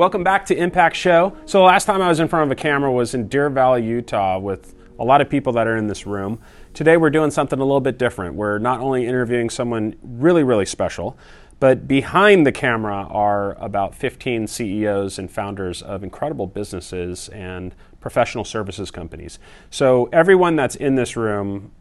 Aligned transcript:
Welcome 0.00 0.24
back 0.24 0.46
to 0.46 0.56
Impact 0.56 0.96
Show. 0.96 1.36
So, 1.44 1.58
the 1.58 1.64
last 1.64 1.84
time 1.84 2.00
I 2.00 2.08
was 2.08 2.20
in 2.20 2.28
front 2.28 2.50
of 2.50 2.50
a 2.50 2.54
camera 2.54 2.90
was 2.90 3.12
in 3.12 3.28
Deer 3.28 3.50
Valley, 3.50 3.84
Utah, 3.84 4.38
with 4.38 4.74
a 4.98 5.04
lot 5.04 5.20
of 5.20 5.28
people 5.28 5.52
that 5.52 5.66
are 5.66 5.76
in 5.76 5.88
this 5.88 6.06
room. 6.06 6.40
Today, 6.72 6.96
we're 6.96 7.10
doing 7.10 7.30
something 7.30 7.58
a 7.58 7.62
little 7.62 7.82
bit 7.82 7.98
different. 7.98 8.34
We're 8.34 8.56
not 8.56 8.80
only 8.80 9.06
interviewing 9.06 9.50
someone 9.50 9.94
really, 10.02 10.42
really 10.42 10.64
special, 10.64 11.18
but 11.58 11.86
behind 11.86 12.46
the 12.46 12.50
camera 12.50 13.08
are 13.10 13.62
about 13.62 13.94
15 13.94 14.46
CEOs 14.46 15.18
and 15.18 15.30
founders 15.30 15.82
of 15.82 16.02
incredible 16.02 16.46
businesses 16.46 17.28
and 17.28 17.74
professional 18.00 18.46
services 18.46 18.90
companies. 18.90 19.38
So, 19.68 20.08
everyone 20.14 20.56
that's 20.56 20.76
in 20.76 20.94
this 20.94 21.14
room 21.14 21.72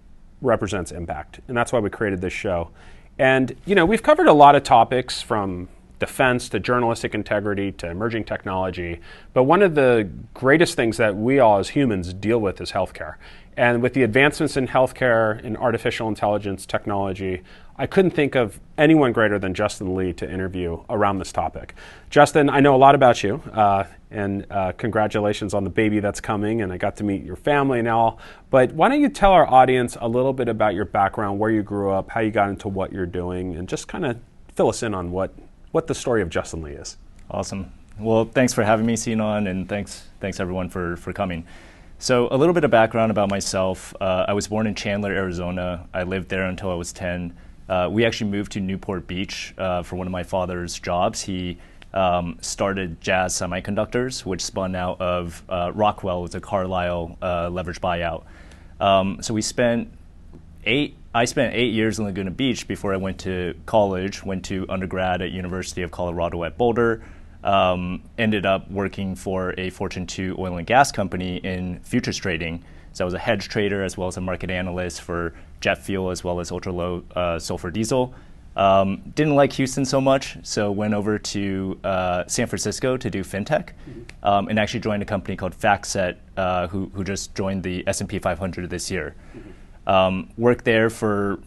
represents 0.41 0.91
impact, 0.91 1.39
and 1.47 1.55
that's 1.55 1.71
why 1.71 1.79
we 1.79 1.89
created 1.89 2.19
this 2.19 2.33
show. 2.33 2.71
And, 3.17 3.55
you 3.65 3.75
know, 3.75 3.85
we've 3.85 4.03
covered 4.03 4.27
a 4.27 4.33
lot 4.33 4.55
of 4.55 4.63
topics 4.63 5.21
from 5.21 5.69
defense 5.99 6.49
to 6.49 6.59
journalistic 6.59 7.13
integrity 7.13 7.71
to 7.73 7.89
emerging 7.89 8.23
technology. 8.23 8.99
But 9.33 9.43
one 9.43 9.61
of 9.61 9.75
the 9.75 10.09
greatest 10.33 10.75
things 10.75 10.97
that 10.97 11.15
we 11.15 11.39
all 11.39 11.59
as 11.59 11.69
humans 11.69 12.13
deal 12.13 12.39
with 12.39 12.59
is 12.61 12.71
healthcare. 12.71 13.15
And 13.57 13.81
with 13.81 13.93
the 13.93 14.03
advancements 14.03 14.55
in 14.55 14.69
healthcare 14.69 15.43
and 15.43 15.57
artificial 15.57 16.07
intelligence 16.07 16.65
technology, 16.65 17.41
I 17.77 17.87
couldn't 17.87 18.11
think 18.11 18.35
of 18.35 18.59
anyone 18.77 19.11
greater 19.11 19.37
than 19.37 19.53
Justin 19.53 19.95
Lee 19.95 20.13
to 20.13 20.29
interview 20.29 20.81
around 20.89 21.19
this 21.19 21.33
topic. 21.33 21.75
Justin, 22.09 22.49
I 22.49 22.61
know 22.61 22.73
a 22.73 22.77
lot 22.77 22.95
about 22.95 23.21
you, 23.21 23.41
uh, 23.51 23.83
and 24.11 24.45
uh, 24.49 24.71
congratulations 24.73 25.53
on 25.53 25.65
the 25.65 25.69
baby 25.69 25.99
that's 25.99 26.21
coming, 26.21 26.61
and 26.61 26.71
I 26.71 26.77
got 26.77 26.95
to 26.97 27.03
meet 27.03 27.23
your 27.23 27.35
family 27.35 27.79
and 27.79 27.87
all. 27.89 28.19
But 28.49 28.71
why 28.71 28.87
don't 28.87 29.01
you 29.01 29.09
tell 29.09 29.31
our 29.31 29.47
audience 29.47 29.97
a 29.99 30.07
little 30.07 30.33
bit 30.33 30.47
about 30.47 30.73
your 30.73 30.85
background, 30.85 31.39
where 31.39 31.51
you 31.51 31.61
grew 31.61 31.91
up, 31.91 32.09
how 32.11 32.21
you 32.21 32.31
got 32.31 32.49
into 32.49 32.69
what 32.69 32.93
you're 32.93 33.05
doing, 33.05 33.55
and 33.55 33.67
just 33.67 33.89
kind 33.89 34.05
of 34.05 34.19
fill 34.55 34.69
us 34.69 34.83
in 34.83 34.93
on 34.93 35.11
what 35.11 35.33
what 35.71 35.87
the 35.87 35.95
story 35.95 36.21
of 36.21 36.29
Justin 36.29 36.61
Lee 36.61 36.73
is. 36.73 36.97
Awesome. 37.29 37.71
Well, 37.99 38.25
thanks 38.25 38.53
for 38.53 38.63
having 38.63 38.85
me, 38.85 38.95
Sinon, 38.95 39.47
and 39.47 39.67
thanks 39.67 40.07
thanks 40.19 40.39
everyone 40.39 40.69
for 40.69 40.95
for 40.97 41.13
coming. 41.13 41.45
So, 42.01 42.29
a 42.31 42.37
little 42.37 42.53
bit 42.53 42.63
of 42.63 42.71
background 42.71 43.11
about 43.11 43.29
myself. 43.29 43.93
Uh, 43.99 44.25
I 44.27 44.33
was 44.33 44.47
born 44.47 44.67
in 44.67 44.73
Chandler, 44.73 45.11
Arizona. 45.11 45.85
I 45.93 46.03
lived 46.03 46.29
there 46.29 46.45
until 46.45 46.71
I 46.71 46.75
was 46.75 46.93
10. 46.93 47.35
Uh, 47.67 47.89
we 47.91 48.05
actually 48.05 48.31
moved 48.31 48.53
to 48.53 48.61
Newport 48.61 49.05
Beach 49.05 49.53
uh, 49.57 49.83
for 49.83 49.97
one 49.97 50.07
of 50.07 50.11
my 50.11 50.23
father's 50.23 50.79
jobs. 50.79 51.21
He 51.21 51.57
um, 51.93 52.37
started 52.39 53.01
Jazz 53.01 53.33
Semiconductors, 53.33 54.25
which 54.25 54.41
spun 54.41 54.75
out 54.75 55.01
of 55.01 55.43
uh, 55.49 55.73
Rockwell, 55.75 56.21
was 56.21 56.35
a 56.35 56.39
Carlyle 56.39 57.17
uh, 57.21 57.49
leverage 57.49 57.81
buyout. 57.81 58.23
Um, 58.79 59.21
so 59.21 59.33
we 59.33 59.41
spent 59.41 59.91
eight 60.65 60.95
I 61.13 61.25
spent 61.25 61.55
eight 61.55 61.73
years 61.73 61.97
in 61.97 62.05
Laguna 62.05 62.29
Beach 62.29 62.67
before 62.67 62.93
I 62.93 62.97
went 62.97 63.19
to 63.21 63.55
college, 63.65 64.23
went 64.23 64.45
to 64.45 64.67
undergrad 64.69 65.23
at 65.23 65.31
University 65.31 65.81
of 65.81 65.89
Colorado 65.89 66.43
at 66.43 66.55
Boulder, 66.55 67.01
um, 67.43 68.03
ended 68.19 68.45
up 68.45 68.69
working 68.69 69.15
for 69.15 69.55
a 69.57 69.71
Fortune 69.71 70.05
2 70.05 70.35
oil 70.37 70.57
and 70.57 70.67
gas 70.67 70.91
company 70.91 71.37
in 71.37 71.79
futures 71.79 72.17
trading. 72.17 72.63
So 72.93 73.03
I 73.03 73.05
was 73.05 73.15
a 73.15 73.19
hedge 73.19 73.49
trader 73.49 73.83
as 73.83 73.97
well 73.97 74.07
as 74.07 74.17
a 74.17 74.21
market 74.21 74.51
analyst 74.51 75.01
for 75.01 75.33
jet 75.61 75.79
fuel 75.79 76.11
as 76.11 76.23
well 76.23 76.39
as 76.39 76.51
ultra 76.51 76.71
low 76.71 77.03
uh, 77.15 77.39
sulfur 77.39 77.71
diesel. 77.71 78.13
Um, 78.55 79.01
didn't 79.15 79.35
like 79.35 79.53
Houston 79.53 79.85
so 79.85 80.01
much, 80.01 80.37
so 80.43 80.71
went 80.71 80.93
over 80.93 81.17
to 81.17 81.79
uh, 81.83 82.27
San 82.27 82.45
Francisco 82.45 82.97
to 82.97 83.09
do 83.09 83.23
fintech, 83.23 83.69
um, 84.21 84.47
and 84.47 84.59
actually 84.59 84.81
joined 84.81 85.01
a 85.01 85.05
company 85.05 85.37
called 85.37 85.57
FactSet, 85.57 86.17
uh, 86.35 86.67
who, 86.67 86.91
who 86.93 87.03
just 87.03 87.33
joined 87.35 87.63
the 87.63 87.87
S&P 87.87 88.19
500 88.19 88.69
this 88.69 88.91
year. 88.91 89.15
Um, 89.89 90.29
worked 90.37 90.65
there 90.65 90.91
for 90.91 91.39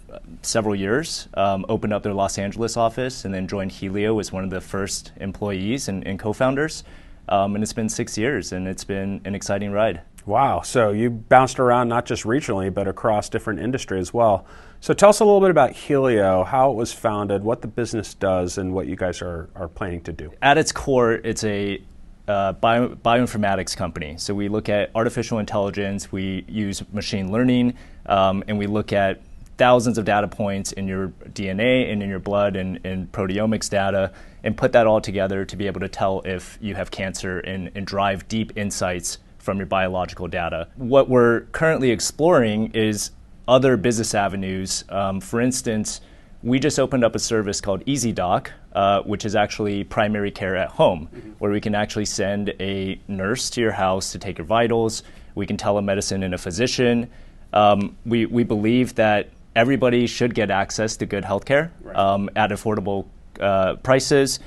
several 0.42 0.74
years, 0.74 1.28
um, 1.34 1.64
opened 1.68 1.92
up 1.92 2.02
their 2.02 2.12
Los 2.12 2.38
Angeles 2.38 2.76
office, 2.76 3.24
and 3.24 3.32
then 3.32 3.46
joined 3.46 3.70
Helio 3.70 4.18
as 4.18 4.32
one 4.32 4.42
of 4.42 4.50
the 4.50 4.60
first 4.60 5.12
employees 5.20 5.86
and, 5.86 6.04
and 6.04 6.18
co 6.18 6.32
founders. 6.32 6.82
Um, 7.28 7.54
and 7.54 7.62
it's 7.62 7.72
been 7.72 7.88
six 7.88 8.18
years, 8.18 8.50
and 8.50 8.66
it's 8.66 8.82
been 8.82 9.20
an 9.24 9.36
exciting 9.36 9.70
ride. 9.70 10.00
Wow. 10.26 10.62
So 10.62 10.90
you 10.90 11.08
bounced 11.08 11.60
around 11.60 11.88
not 11.88 12.04
just 12.04 12.24
regionally, 12.24 12.74
but 12.74 12.88
across 12.88 13.28
different 13.28 13.60
industries 13.60 14.00
as 14.00 14.14
well. 14.14 14.44
So 14.80 14.92
tell 14.92 15.10
us 15.10 15.20
a 15.20 15.24
little 15.24 15.40
bit 15.40 15.50
about 15.50 15.70
Helio, 15.70 16.42
how 16.42 16.72
it 16.72 16.74
was 16.74 16.92
founded, 16.92 17.44
what 17.44 17.62
the 17.62 17.68
business 17.68 18.12
does, 18.12 18.58
and 18.58 18.74
what 18.74 18.88
you 18.88 18.96
guys 18.96 19.22
are, 19.22 19.50
are 19.54 19.68
planning 19.68 20.00
to 20.02 20.12
do. 20.12 20.32
At 20.42 20.58
its 20.58 20.72
core, 20.72 21.12
it's 21.12 21.44
a 21.44 21.80
uh, 22.26 22.52
bio, 22.54 22.88
bioinformatics 22.88 23.76
company. 23.76 24.16
So 24.18 24.34
we 24.34 24.48
look 24.48 24.68
at 24.68 24.90
artificial 24.96 25.38
intelligence, 25.38 26.10
we 26.10 26.44
use 26.48 26.82
machine 26.92 27.30
learning, 27.30 27.74
um, 28.06 28.44
and 28.48 28.58
we 28.58 28.66
look 28.66 28.92
at 28.92 29.20
thousands 29.58 29.98
of 29.98 30.04
data 30.04 30.26
points 30.26 30.72
in 30.72 30.88
your 30.88 31.08
DNA 31.30 31.92
and 31.92 32.02
in 32.02 32.08
your 32.08 32.18
blood 32.18 32.56
and, 32.56 32.80
and, 32.84 33.12
proteomics 33.12 33.68
data 33.68 34.10
and 34.42 34.56
put 34.56 34.72
that 34.72 34.86
all 34.86 35.00
together 35.00 35.44
to 35.44 35.56
be 35.56 35.66
able 35.66 35.80
to 35.80 35.88
tell 35.88 36.20
if 36.24 36.58
you 36.60 36.74
have 36.74 36.90
cancer 36.90 37.38
and, 37.40 37.70
and 37.74 37.86
drive 37.86 38.26
deep 38.28 38.56
insights 38.56 39.18
from 39.38 39.58
your 39.58 39.66
biological 39.66 40.26
data. 40.26 40.68
What 40.76 41.08
we're 41.08 41.42
currently 41.52 41.90
exploring 41.90 42.72
is 42.72 43.10
other 43.46 43.76
business 43.76 44.14
avenues. 44.14 44.84
Um, 44.88 45.20
for 45.20 45.40
instance, 45.40 46.00
we 46.42 46.58
just 46.58 46.80
opened 46.80 47.04
up 47.04 47.14
a 47.14 47.18
service 47.18 47.60
called 47.60 47.84
EasyDoc, 47.84 48.48
uh, 48.72 49.02
which 49.02 49.24
is 49.24 49.36
actually 49.36 49.84
primary 49.84 50.30
care 50.30 50.56
at 50.56 50.70
home, 50.70 51.08
mm-hmm. 51.14 51.30
where 51.38 51.52
we 51.52 51.60
can 51.60 51.74
actually 51.74 52.04
send 52.04 52.52
a 52.58 53.00
nurse 53.06 53.50
to 53.50 53.60
your 53.60 53.72
house 53.72 54.12
to 54.12 54.18
take 54.18 54.38
your 54.38 54.46
vitals. 54.46 55.02
We 55.34 55.46
can 55.46 55.56
telemedicine 55.56 56.22
in 56.24 56.34
a 56.34 56.38
physician. 56.38 57.10
Um, 57.52 57.96
we, 58.06 58.26
we 58.26 58.44
believe 58.44 58.94
that 58.96 59.30
everybody 59.54 60.06
should 60.06 60.34
get 60.34 60.50
access 60.50 60.96
to 60.98 61.06
good 61.06 61.24
healthcare 61.24 61.70
right. 61.82 61.96
um, 61.96 62.30
at 62.36 62.50
affordable 62.50 63.06
uh, 63.40 63.76
prices. 63.76 64.40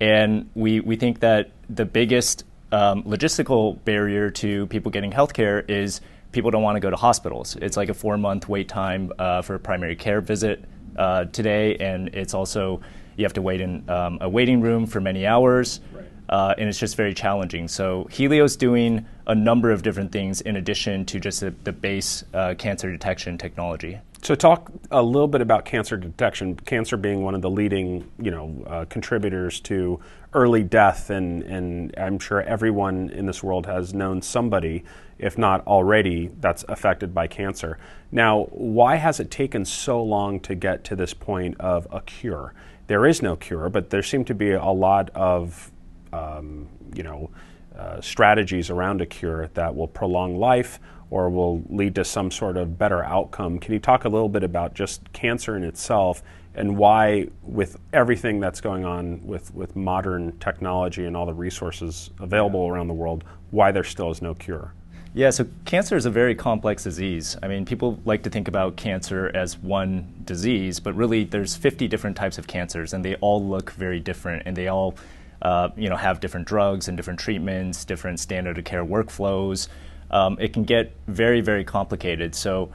And 0.00 0.50
we, 0.54 0.80
we 0.80 0.96
think 0.96 1.20
that 1.20 1.50
the 1.68 1.84
biggest 1.84 2.44
um, 2.72 3.02
logistical 3.04 3.82
barrier 3.84 4.30
to 4.30 4.66
people 4.66 4.90
getting 4.90 5.12
healthcare 5.12 5.68
is 5.68 6.00
people 6.32 6.50
don't 6.50 6.62
want 6.62 6.76
to 6.76 6.80
go 6.80 6.90
to 6.90 6.96
hospitals. 6.96 7.56
It's 7.56 7.76
like 7.76 7.88
a 7.88 7.94
four 7.94 8.16
month 8.18 8.48
wait 8.48 8.68
time 8.68 9.12
uh, 9.18 9.42
for 9.42 9.54
a 9.54 9.58
primary 9.58 9.96
care 9.96 10.20
visit 10.20 10.64
uh, 10.96 11.26
today, 11.26 11.76
and 11.76 12.08
it's 12.08 12.34
also 12.34 12.80
you 13.16 13.24
have 13.24 13.32
to 13.34 13.42
wait 13.42 13.60
in 13.60 13.88
um, 13.88 14.18
a 14.20 14.28
waiting 14.28 14.60
room 14.60 14.86
for 14.86 15.00
many 15.00 15.26
hours. 15.26 15.80
Right. 15.92 16.04
Uh, 16.28 16.54
and 16.58 16.68
it's 16.68 16.78
just 16.78 16.96
very 16.96 17.14
challenging. 17.14 17.68
So 17.68 18.06
Helio's 18.10 18.56
doing 18.56 19.06
a 19.26 19.34
number 19.34 19.70
of 19.70 19.82
different 19.82 20.12
things 20.12 20.40
in 20.40 20.56
addition 20.56 21.04
to 21.06 21.20
just 21.20 21.40
the, 21.40 21.54
the 21.64 21.72
base 21.72 22.24
uh, 22.34 22.54
cancer 22.58 22.90
detection 22.90 23.38
technology. 23.38 23.98
So 24.22 24.34
talk 24.34 24.70
a 24.90 25.02
little 25.02 25.28
bit 25.28 25.40
about 25.40 25.64
cancer 25.64 25.96
detection. 25.96 26.56
Cancer 26.56 26.96
being 26.96 27.22
one 27.22 27.34
of 27.34 27.42
the 27.42 27.50
leading, 27.50 28.10
you 28.20 28.30
know, 28.30 28.64
uh, 28.66 28.84
contributors 28.86 29.60
to 29.60 30.00
early 30.34 30.64
death, 30.64 31.10
and 31.10 31.42
and 31.44 31.94
I'm 31.96 32.18
sure 32.18 32.42
everyone 32.42 33.10
in 33.10 33.26
this 33.26 33.42
world 33.42 33.66
has 33.66 33.94
known 33.94 34.20
somebody, 34.20 34.82
if 35.18 35.38
not 35.38 35.64
already, 35.66 36.30
that's 36.40 36.64
affected 36.68 37.14
by 37.14 37.28
cancer. 37.28 37.78
Now, 38.10 38.44
why 38.50 38.96
has 38.96 39.20
it 39.20 39.30
taken 39.30 39.64
so 39.64 40.02
long 40.02 40.40
to 40.40 40.54
get 40.54 40.82
to 40.84 40.96
this 40.96 41.14
point 41.14 41.56
of 41.60 41.86
a 41.92 42.00
cure? 42.00 42.54
There 42.88 43.06
is 43.06 43.22
no 43.22 43.36
cure, 43.36 43.68
but 43.68 43.90
there 43.90 44.02
seem 44.02 44.24
to 44.24 44.34
be 44.34 44.50
a 44.50 44.70
lot 44.70 45.10
of 45.14 45.70
um, 46.12 46.68
you 46.94 47.02
know, 47.02 47.30
uh, 47.76 48.00
strategies 48.00 48.70
around 48.70 49.00
a 49.00 49.06
cure 49.06 49.48
that 49.54 49.74
will 49.74 49.86
prolong 49.86 50.36
life 50.38 50.80
or 51.10 51.30
will 51.30 51.62
lead 51.68 51.94
to 51.94 52.04
some 52.04 52.30
sort 52.30 52.56
of 52.56 52.78
better 52.78 53.02
outcome. 53.04 53.58
Can 53.58 53.72
you 53.72 53.78
talk 53.78 54.04
a 54.04 54.08
little 54.08 54.28
bit 54.28 54.42
about 54.42 54.74
just 54.74 55.12
cancer 55.12 55.56
in 55.56 55.64
itself 55.64 56.22
and 56.54 56.76
why, 56.76 57.28
with 57.42 57.78
everything 57.92 58.40
that's 58.40 58.60
going 58.60 58.84
on 58.84 59.24
with, 59.24 59.54
with 59.54 59.76
modern 59.76 60.36
technology 60.38 61.04
and 61.04 61.16
all 61.16 61.24
the 61.24 61.32
resources 61.32 62.10
available 62.18 62.66
around 62.66 62.88
the 62.88 62.94
world, 62.94 63.24
why 63.52 63.70
there 63.70 63.84
still 63.84 64.10
is 64.10 64.20
no 64.20 64.34
cure? 64.34 64.74
Yeah, 65.14 65.30
so 65.30 65.46
cancer 65.64 65.96
is 65.96 66.04
a 66.04 66.10
very 66.10 66.34
complex 66.34 66.84
disease. 66.84 67.36
I 67.42 67.48
mean, 67.48 67.64
people 67.64 67.98
like 68.04 68.22
to 68.24 68.30
think 68.30 68.46
about 68.46 68.76
cancer 68.76 69.30
as 69.34 69.56
one 69.58 70.22
disease, 70.24 70.80
but 70.80 70.94
really 70.94 71.24
there's 71.24 71.56
50 71.56 71.88
different 71.88 72.16
types 72.16 72.38
of 72.38 72.46
cancers, 72.46 72.92
and 72.92 73.04
they 73.04 73.14
all 73.16 73.44
look 73.44 73.70
very 73.72 74.00
different, 74.00 74.42
and 74.44 74.56
they 74.56 74.68
all 74.68 74.96
uh, 75.42 75.68
you 75.76 75.88
know, 75.88 75.96
have 75.96 76.20
different 76.20 76.46
drugs 76.46 76.88
and 76.88 76.96
different 76.96 77.20
treatments, 77.20 77.84
different 77.84 78.20
standard 78.20 78.58
of 78.58 78.64
care 78.64 78.84
workflows. 78.84 79.68
Um, 80.10 80.36
it 80.40 80.52
can 80.52 80.64
get 80.64 80.92
very, 81.06 81.40
very 81.40 81.64
complicated. 81.64 82.34
So 82.34 82.70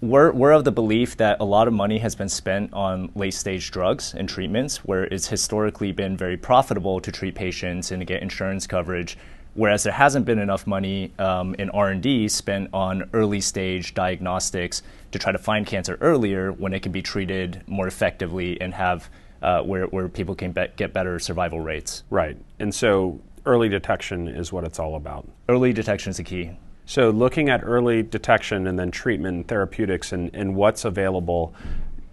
we're, 0.00 0.32
we're 0.32 0.52
of 0.52 0.64
the 0.64 0.72
belief 0.72 1.16
that 1.18 1.40
a 1.40 1.44
lot 1.44 1.68
of 1.68 1.74
money 1.74 1.98
has 1.98 2.14
been 2.14 2.28
spent 2.28 2.72
on 2.72 3.10
late 3.14 3.34
stage 3.34 3.70
drugs 3.70 4.14
and 4.14 4.28
treatments 4.28 4.78
where 4.78 5.04
it's 5.04 5.28
historically 5.28 5.92
been 5.92 6.16
very 6.16 6.36
profitable 6.36 7.00
to 7.00 7.12
treat 7.12 7.34
patients 7.34 7.90
and 7.90 8.00
to 8.00 8.04
get 8.06 8.22
insurance 8.22 8.66
coverage 8.66 9.18
whereas 9.54 9.82
there 9.82 9.92
hasn't 9.92 10.24
been 10.24 10.38
enough 10.38 10.66
money 10.66 11.12
um, 11.18 11.54
in 11.56 11.68
r&d 11.70 12.28
spent 12.28 12.70
on 12.72 13.08
early 13.12 13.40
stage 13.40 13.92
diagnostics 13.94 14.82
to 15.10 15.18
try 15.18 15.32
to 15.32 15.38
find 15.38 15.66
cancer 15.66 15.98
earlier 16.00 16.52
when 16.52 16.72
it 16.72 16.80
can 16.80 16.92
be 16.92 17.02
treated 17.02 17.62
more 17.66 17.86
effectively 17.86 18.58
and 18.60 18.72
have 18.72 19.10
uh, 19.42 19.62
where, 19.62 19.86
where 19.86 20.08
people 20.08 20.34
can 20.34 20.52
be- 20.52 20.68
get 20.76 20.92
better 20.92 21.18
survival 21.18 21.60
rates. 21.60 22.04
Right. 22.10 22.36
And 22.58 22.74
so 22.74 23.20
early 23.46 23.68
detection 23.68 24.28
is 24.28 24.52
what 24.52 24.64
it's 24.64 24.78
all 24.78 24.96
about. 24.96 25.28
Early 25.48 25.72
detection 25.72 26.10
is 26.10 26.18
the 26.18 26.24
key. 26.24 26.50
So 26.84 27.10
looking 27.10 27.48
at 27.48 27.60
early 27.62 28.02
detection 28.02 28.66
and 28.66 28.78
then 28.78 28.90
treatment 28.90 29.34
and 29.36 29.48
therapeutics 29.48 30.12
and, 30.12 30.34
and 30.34 30.56
what's 30.56 30.84
available, 30.84 31.54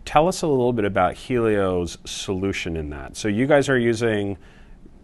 tell 0.06 0.28
us 0.28 0.42
a 0.42 0.48
little 0.48 0.72
bit 0.72 0.86
about 0.86 1.16
Helio's 1.16 1.98
solution 2.06 2.78
in 2.78 2.92
that. 2.92 3.18
So 3.18 3.28
you 3.28 3.48
guys 3.48 3.70
are 3.70 3.78
using 3.78 4.38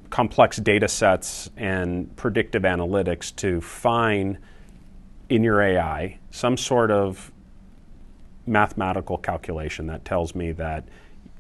complex 0.10 0.58
data 0.58 0.88
sets 0.88 1.50
and 1.58 2.16
predictive 2.16 2.62
analytics 2.62 3.36
to 3.38 3.60
find 3.62 4.38
in 5.28 5.44
your 5.44 5.60
AI 5.60 6.20
some 6.30 6.56
sort 6.56 6.92
of 6.92 7.32
mathematical 8.46 9.18
calculation 9.18 9.88
that 9.88 10.06
tells 10.06 10.36
me 10.36 10.52
that 10.52 10.88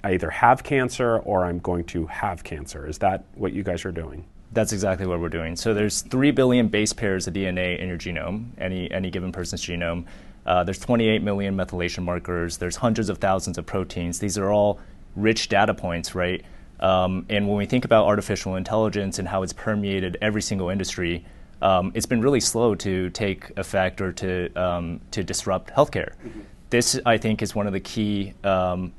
I 0.03 0.13
either 0.13 0.29
have 0.29 0.63
cancer 0.63 1.19
or 1.19 1.45
I'm 1.45 1.59
going 1.59 1.85
to 1.85 2.05
have 2.07 2.43
cancer. 2.43 2.87
Is 2.87 2.97
that 2.99 3.23
what 3.35 3.53
you 3.53 3.63
guys 3.63 3.85
are 3.85 3.91
doing? 3.91 4.25
That's 4.51 4.73
exactly 4.73 5.07
what 5.07 5.19
we're 5.19 5.29
doing. 5.29 5.55
So 5.55 5.73
there's 5.73 6.01
three 6.01 6.31
billion 6.31 6.67
base 6.67 6.93
pairs 6.93 7.27
of 7.27 7.33
DNA 7.33 7.79
in 7.79 7.87
your 7.87 7.97
genome, 7.97 8.49
any 8.57 8.91
any 8.91 9.09
given 9.09 9.31
person's 9.31 9.63
genome. 9.63 10.05
Uh, 10.45 10.63
there's 10.63 10.79
28 10.79 11.23
million 11.23 11.55
methylation 11.55 12.03
markers. 12.03 12.57
There's 12.57 12.75
hundreds 12.75 13.09
of 13.09 13.17
thousands 13.17 13.57
of 13.57 13.65
proteins. 13.65 14.19
These 14.19 14.37
are 14.37 14.51
all 14.51 14.79
rich 15.15 15.47
data 15.47 15.73
points, 15.73 16.15
right? 16.15 16.43
Um, 16.81 17.25
and 17.29 17.47
when 17.47 17.57
we 17.57 17.65
think 17.65 17.85
about 17.85 18.05
artificial 18.05 18.57
intelligence 18.57 19.19
and 19.19 19.27
how 19.27 19.41
it's 19.41 19.53
permeated 19.53 20.17
every 20.21 20.41
single 20.41 20.69
industry, 20.69 21.25
um, 21.61 21.93
it's 21.95 22.05
been 22.05 22.21
really 22.21 22.41
slow 22.41 22.75
to 22.75 23.09
take 23.11 23.57
effect 23.57 24.01
or 24.01 24.11
to 24.11 24.53
um, 24.55 24.99
to 25.11 25.23
disrupt 25.23 25.71
healthcare. 25.71 26.11
Mm-hmm. 26.15 26.41
This, 26.69 26.99
I 27.05 27.17
think, 27.17 27.41
is 27.41 27.55
one 27.55 27.67
of 27.67 27.73
the 27.73 27.79
key 27.79 28.33
um, 28.43 28.91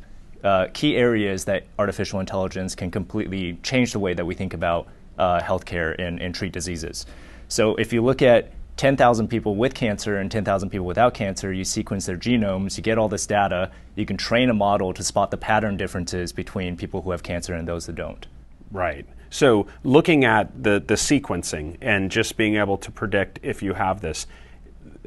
uh, 0.45 0.69
key 0.73 0.97
areas 0.97 1.47
that 1.47 1.65
artificial 1.79 2.21
intelligence 2.21 2.75
can 2.75 2.91
completely 2.91 3.59
change 3.63 3.93
the 3.93 3.99
way 3.99 4.15
that 4.15 4.25
we 4.25 4.35
think 4.35 4.55
about 4.55 4.87
uh, 5.19 5.41
healthcare 5.41 5.99
and, 5.99 6.21
and 6.21 6.35
treat 6.35 6.53
diseases. 6.53 7.07
So 7.49 7.75
if 7.77 7.93
you 7.93 8.03
look 8.03 8.23
at 8.23 8.53
10,000 8.77 9.29
people 9.29 9.55
with 9.55 9.75
cancer 9.75 10.19
and 10.19 10.31
10,000 10.31 10.69
people 10.69 10.87
without 10.87 11.15
cancer, 11.15 11.53
you 11.53 11.65
sequence 11.65 12.07
their 12.07 12.17
genomes, 12.17 12.77
you 12.77 12.83
get 12.83 12.99
all 12.99 13.09
this 13.09 13.27
data, 13.27 13.71
you 13.95 14.05
can 14.05 14.17
train 14.17 14.51
a 14.51 14.55
model 14.55 14.93
to 14.93 15.03
spot 15.03 15.31
the 15.31 15.37
pattern 15.37 15.77
differences 15.77 16.33
between 16.33 16.77
people 16.77 17.03
who 17.03 17.13
have 17.13 17.23
cancer 17.23 17.55
and 17.55 17.69
those 17.69 17.87
that 17.87 17.95
don't. 17.95 18.27
Right. 18.73 19.07
So 19.31 19.67
looking 19.85 20.25
at 20.25 20.63
the, 20.63 20.83
the 20.85 20.95
sequencing 20.95 21.77
and 21.81 22.11
just 22.11 22.37
being 22.37 22.57
able 22.57 22.77
to 22.79 22.91
predict 22.91 23.39
if 23.43 23.63
you 23.63 23.75
have 23.75 24.01
this, 24.01 24.27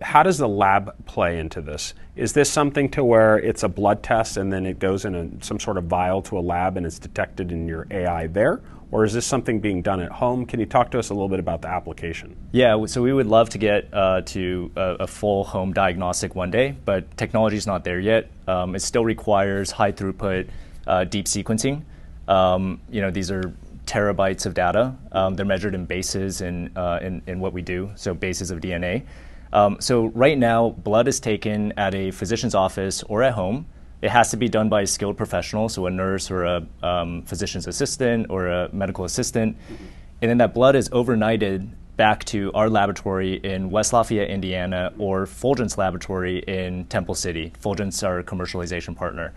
how 0.01 0.23
does 0.23 0.37
the 0.37 0.47
lab 0.47 1.05
play 1.05 1.39
into 1.39 1.61
this? 1.61 1.93
Is 2.15 2.33
this 2.33 2.51
something 2.51 2.89
to 2.91 3.03
where 3.03 3.37
it's 3.37 3.63
a 3.63 3.69
blood 3.69 4.03
test 4.03 4.37
and 4.37 4.51
then 4.51 4.65
it 4.65 4.79
goes 4.79 5.05
in 5.05 5.15
a, 5.15 5.43
some 5.43 5.59
sort 5.59 5.77
of 5.77 5.85
vial 5.85 6.21
to 6.23 6.37
a 6.37 6.41
lab 6.41 6.77
and 6.77 6.85
it's 6.85 6.99
detected 6.99 7.51
in 7.51 7.67
your 7.67 7.87
AI 7.89 8.27
there? 8.27 8.61
or 8.91 9.03
is 9.03 9.13
this 9.13 9.25
something 9.25 9.59
being 9.59 9.81
done 9.81 9.99
at 9.99 10.11
home? 10.11 10.45
Can 10.45 10.59
you 10.59 10.65
talk 10.65 10.91
to 10.91 10.99
us 10.99 11.09
a 11.09 11.13
little 11.13 11.27
bit 11.27 11.39
about 11.39 11.61
the 11.61 11.67
application? 11.67 12.35
Yeah, 12.51 12.85
so 12.85 13.01
we 13.01 13.11
would 13.11 13.27
love 13.27 13.49
to 13.49 13.57
get 13.57 13.89
uh, 13.93 14.21
to 14.27 14.71
a, 14.75 14.81
a, 15.01 15.07
full 15.07 15.43
home 15.43 15.73
diagnostic 15.73 16.35
one 16.35 16.51
day, 16.51 16.75
but 16.85 17.17
technology 17.17 17.57
is 17.57 17.67
not 17.67 17.83
there 17.83 17.99
yet. 17.99 18.29
Um, 18.47 18.75
it 18.75 18.81
still 18.81 19.03
requires 19.03 19.71
high 19.71 19.91
throughput, 19.91 20.49
uh, 20.85 21.03
deep 21.03 21.25
sequencing. 21.25 21.83
Um, 22.27 22.79
you 22.89 23.01
know, 23.01 23.11
these 23.11 23.29
are 23.29 23.53
terabytes 23.85 24.45
of 24.45 24.53
data. 24.53 24.95
Um, 25.11 25.35
they're 25.35 25.45
measured 25.45 25.75
in 25.75 25.85
bases 25.85 26.41
in, 26.41 26.75
uh, 26.77 26.99
in, 27.01 27.21
in, 27.27 27.39
what 27.39 27.53
we 27.53 27.61
do, 27.61 27.91
so 27.95 28.13
bases 28.13 28.51
of 28.51 28.59
DNA. 28.59 29.05
Um, 29.53 29.77
so 29.79 30.07
right 30.07 30.37
now, 30.37 30.69
blood 30.69 31.07
is 31.07 31.19
taken 31.19 31.73
at 31.77 31.95
a 31.95 32.11
physician's 32.11 32.55
office 32.55 33.03
or 33.03 33.23
at 33.23 33.33
home 33.33 33.67
it 34.01 34.11
has 34.11 34.29
to 34.31 34.37
be 34.37 34.47
done 34.47 34.69
by 34.69 34.81
a 34.81 34.87
skilled 34.87 35.17
professional, 35.17 35.69
so 35.69 35.87
a 35.87 35.89
nurse 35.89 36.29
or 36.29 36.43
a 36.43 36.67
um, 36.83 37.23
physician's 37.23 37.65
assistant 37.67 38.27
or 38.29 38.47
a 38.47 38.69
medical 38.71 39.05
assistant. 39.05 39.57
And 40.21 40.29
then 40.29 40.37
that 40.37 40.53
blood 40.53 40.75
is 40.75 40.89
overnighted 40.89 41.69
back 41.95 42.23
to 42.25 42.51
our 42.53 42.69
laboratory 42.69 43.35
in 43.35 43.71
West 43.71 43.93
Lafayette, 43.93 44.29
Indiana, 44.29 44.93
or 44.99 45.25
Fulgent's 45.25 45.79
laboratory 45.79 46.39
in 46.39 46.85
Temple 46.85 47.15
City. 47.15 47.51
Fulgent's 47.59 48.03
our 48.03 48.21
commercialization 48.21 48.95
partner. 48.95 49.33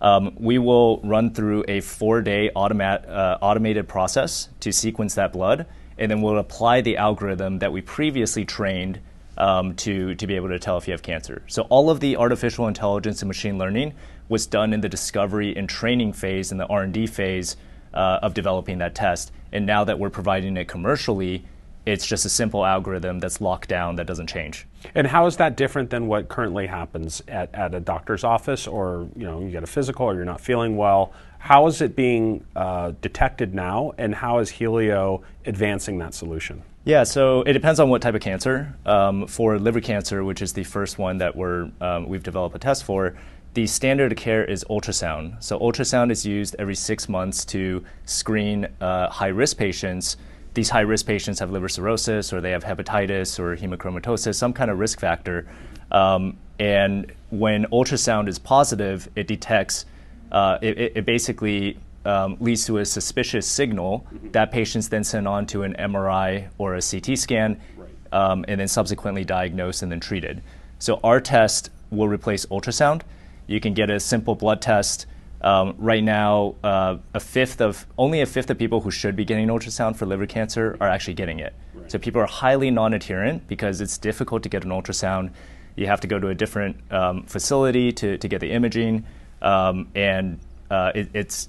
Um, 0.00 0.34
we 0.36 0.58
will 0.58 0.98
run 1.02 1.32
through 1.32 1.64
a 1.68 1.80
four 1.80 2.22
day 2.22 2.50
uh, 2.50 3.38
automated 3.40 3.86
process 3.86 4.48
to 4.58 4.72
sequence 4.72 5.14
that 5.14 5.32
blood, 5.32 5.66
and 5.96 6.10
then 6.10 6.22
we'll 6.22 6.38
apply 6.38 6.80
the 6.80 6.96
algorithm 6.96 7.60
that 7.60 7.72
we 7.72 7.82
previously 7.82 8.44
trained 8.44 8.98
um, 9.38 9.74
to, 9.76 10.14
to 10.14 10.26
be 10.26 10.36
able 10.36 10.48
to 10.48 10.58
tell 10.58 10.76
if 10.78 10.86
you 10.86 10.92
have 10.92 11.02
cancer. 11.02 11.42
So 11.46 11.62
all 11.62 11.90
of 11.90 12.00
the 12.00 12.16
artificial 12.16 12.68
intelligence 12.68 13.22
and 13.22 13.28
machine 13.28 13.58
learning 13.58 13.94
was 14.28 14.46
done 14.46 14.72
in 14.72 14.80
the 14.80 14.88
discovery 14.88 15.56
and 15.56 15.68
training 15.68 16.12
phase 16.12 16.52
and 16.52 16.60
the 16.60 16.66
R&D 16.66 17.06
phase 17.06 17.56
uh, 17.94 18.20
of 18.22 18.34
developing 18.34 18.78
that 18.78 18.94
test. 18.94 19.32
And 19.52 19.66
now 19.66 19.84
that 19.84 19.98
we're 19.98 20.10
providing 20.10 20.56
it 20.56 20.68
commercially, 20.68 21.44
it's 21.84 22.06
just 22.06 22.24
a 22.24 22.28
simple 22.28 22.64
algorithm 22.64 23.18
that's 23.18 23.40
locked 23.40 23.68
down 23.68 23.96
that 23.96 24.06
doesn't 24.06 24.28
change. 24.28 24.66
And 24.94 25.06
how 25.06 25.26
is 25.26 25.36
that 25.38 25.56
different 25.56 25.90
than 25.90 26.06
what 26.06 26.28
currently 26.28 26.66
happens 26.66 27.22
at, 27.26 27.52
at 27.54 27.74
a 27.74 27.80
doctor's 27.80 28.24
office 28.24 28.66
or 28.66 29.08
you 29.16 29.24
know 29.24 29.40
you 29.40 29.50
get 29.50 29.64
a 29.64 29.66
physical 29.66 30.06
or 30.06 30.14
you're 30.14 30.24
not 30.24 30.40
feeling 30.40 30.76
well? 30.76 31.12
How 31.38 31.66
is 31.66 31.80
it 31.82 31.96
being 31.96 32.46
uh, 32.54 32.92
detected 33.00 33.52
now 33.52 33.92
and 33.98 34.14
how 34.14 34.38
is 34.38 34.48
Helio 34.48 35.22
advancing 35.44 35.98
that 35.98 36.14
solution? 36.14 36.62
Yeah, 36.84 37.04
so 37.04 37.42
it 37.42 37.52
depends 37.52 37.78
on 37.78 37.90
what 37.90 38.02
type 38.02 38.16
of 38.16 38.20
cancer. 38.22 38.74
Um, 38.84 39.28
for 39.28 39.56
liver 39.56 39.80
cancer, 39.80 40.24
which 40.24 40.42
is 40.42 40.52
the 40.52 40.64
first 40.64 40.98
one 40.98 41.18
that 41.18 41.36
we're, 41.36 41.70
um, 41.80 42.08
we've 42.08 42.24
developed 42.24 42.56
a 42.56 42.58
test 42.58 42.82
for, 42.82 43.16
the 43.54 43.68
standard 43.68 44.10
of 44.10 44.18
care 44.18 44.44
is 44.44 44.64
ultrasound. 44.68 45.40
So 45.42 45.60
ultrasound 45.60 46.10
is 46.10 46.26
used 46.26 46.56
every 46.58 46.74
six 46.74 47.08
months 47.08 47.44
to 47.46 47.84
screen 48.04 48.66
uh, 48.80 49.08
high-risk 49.10 49.58
patients. 49.58 50.16
These 50.54 50.70
high-risk 50.70 51.06
patients 51.06 51.38
have 51.38 51.52
liver 51.52 51.68
cirrhosis, 51.68 52.32
or 52.32 52.40
they 52.40 52.50
have 52.50 52.64
hepatitis, 52.64 53.38
or 53.38 53.56
hemochromatosis, 53.56 54.34
some 54.34 54.52
kind 54.52 54.70
of 54.70 54.80
risk 54.80 54.98
factor. 54.98 55.46
Um, 55.92 56.36
and 56.58 57.12
when 57.30 57.66
ultrasound 57.66 58.26
is 58.26 58.40
positive, 58.40 59.08
it 59.14 59.28
detects. 59.28 59.84
Uh, 60.32 60.58
it, 60.60 60.96
it 60.96 61.04
basically 61.04 61.78
um, 62.04 62.36
leads 62.40 62.66
to 62.66 62.78
a 62.78 62.84
suspicious 62.84 63.46
signal 63.46 64.06
mm-hmm. 64.12 64.30
that 64.32 64.50
patients 64.50 64.88
then 64.88 65.04
sent 65.04 65.26
on 65.26 65.46
to 65.46 65.62
an 65.62 65.74
MRI 65.78 66.48
or 66.58 66.74
a 66.74 66.82
CT 66.82 67.18
scan, 67.18 67.60
right. 67.76 67.88
um, 68.12 68.44
and 68.48 68.60
then 68.60 68.68
subsequently 68.68 69.24
diagnosed 69.24 69.82
and 69.82 69.92
then 69.92 70.00
treated. 70.00 70.42
So 70.78 70.98
our 71.04 71.20
test 71.20 71.70
will 71.90 72.08
replace 72.08 72.46
ultrasound. 72.46 73.02
You 73.46 73.60
can 73.60 73.74
get 73.74 73.90
a 73.90 74.00
simple 74.00 74.34
blood 74.34 74.62
test. 74.62 75.06
Um, 75.42 75.74
right 75.78 76.02
now, 76.02 76.54
uh, 76.62 76.98
a 77.14 77.20
fifth 77.20 77.60
of 77.60 77.86
only 77.98 78.20
a 78.20 78.26
fifth 78.26 78.48
of 78.50 78.58
people 78.58 78.80
who 78.80 78.92
should 78.92 79.16
be 79.16 79.24
getting 79.24 79.48
ultrasound 79.48 79.96
for 79.96 80.06
liver 80.06 80.26
cancer 80.26 80.76
are 80.80 80.88
actually 80.88 81.14
getting 81.14 81.40
it. 81.40 81.52
Right. 81.74 81.90
So 81.90 81.98
people 81.98 82.20
are 82.22 82.26
highly 82.26 82.70
non-adherent 82.70 83.48
because 83.48 83.80
it's 83.80 83.98
difficult 83.98 84.44
to 84.44 84.48
get 84.48 84.64
an 84.64 84.70
ultrasound. 84.70 85.32
You 85.74 85.86
have 85.86 86.00
to 86.00 86.06
go 86.06 86.20
to 86.20 86.28
a 86.28 86.34
different 86.34 86.76
um, 86.92 87.24
facility 87.24 87.90
to, 87.92 88.18
to 88.18 88.28
get 88.28 88.40
the 88.40 88.52
imaging, 88.52 89.04
um, 89.40 89.88
and 89.94 90.38
uh, 90.70 90.92
it, 90.94 91.08
it's 91.12 91.48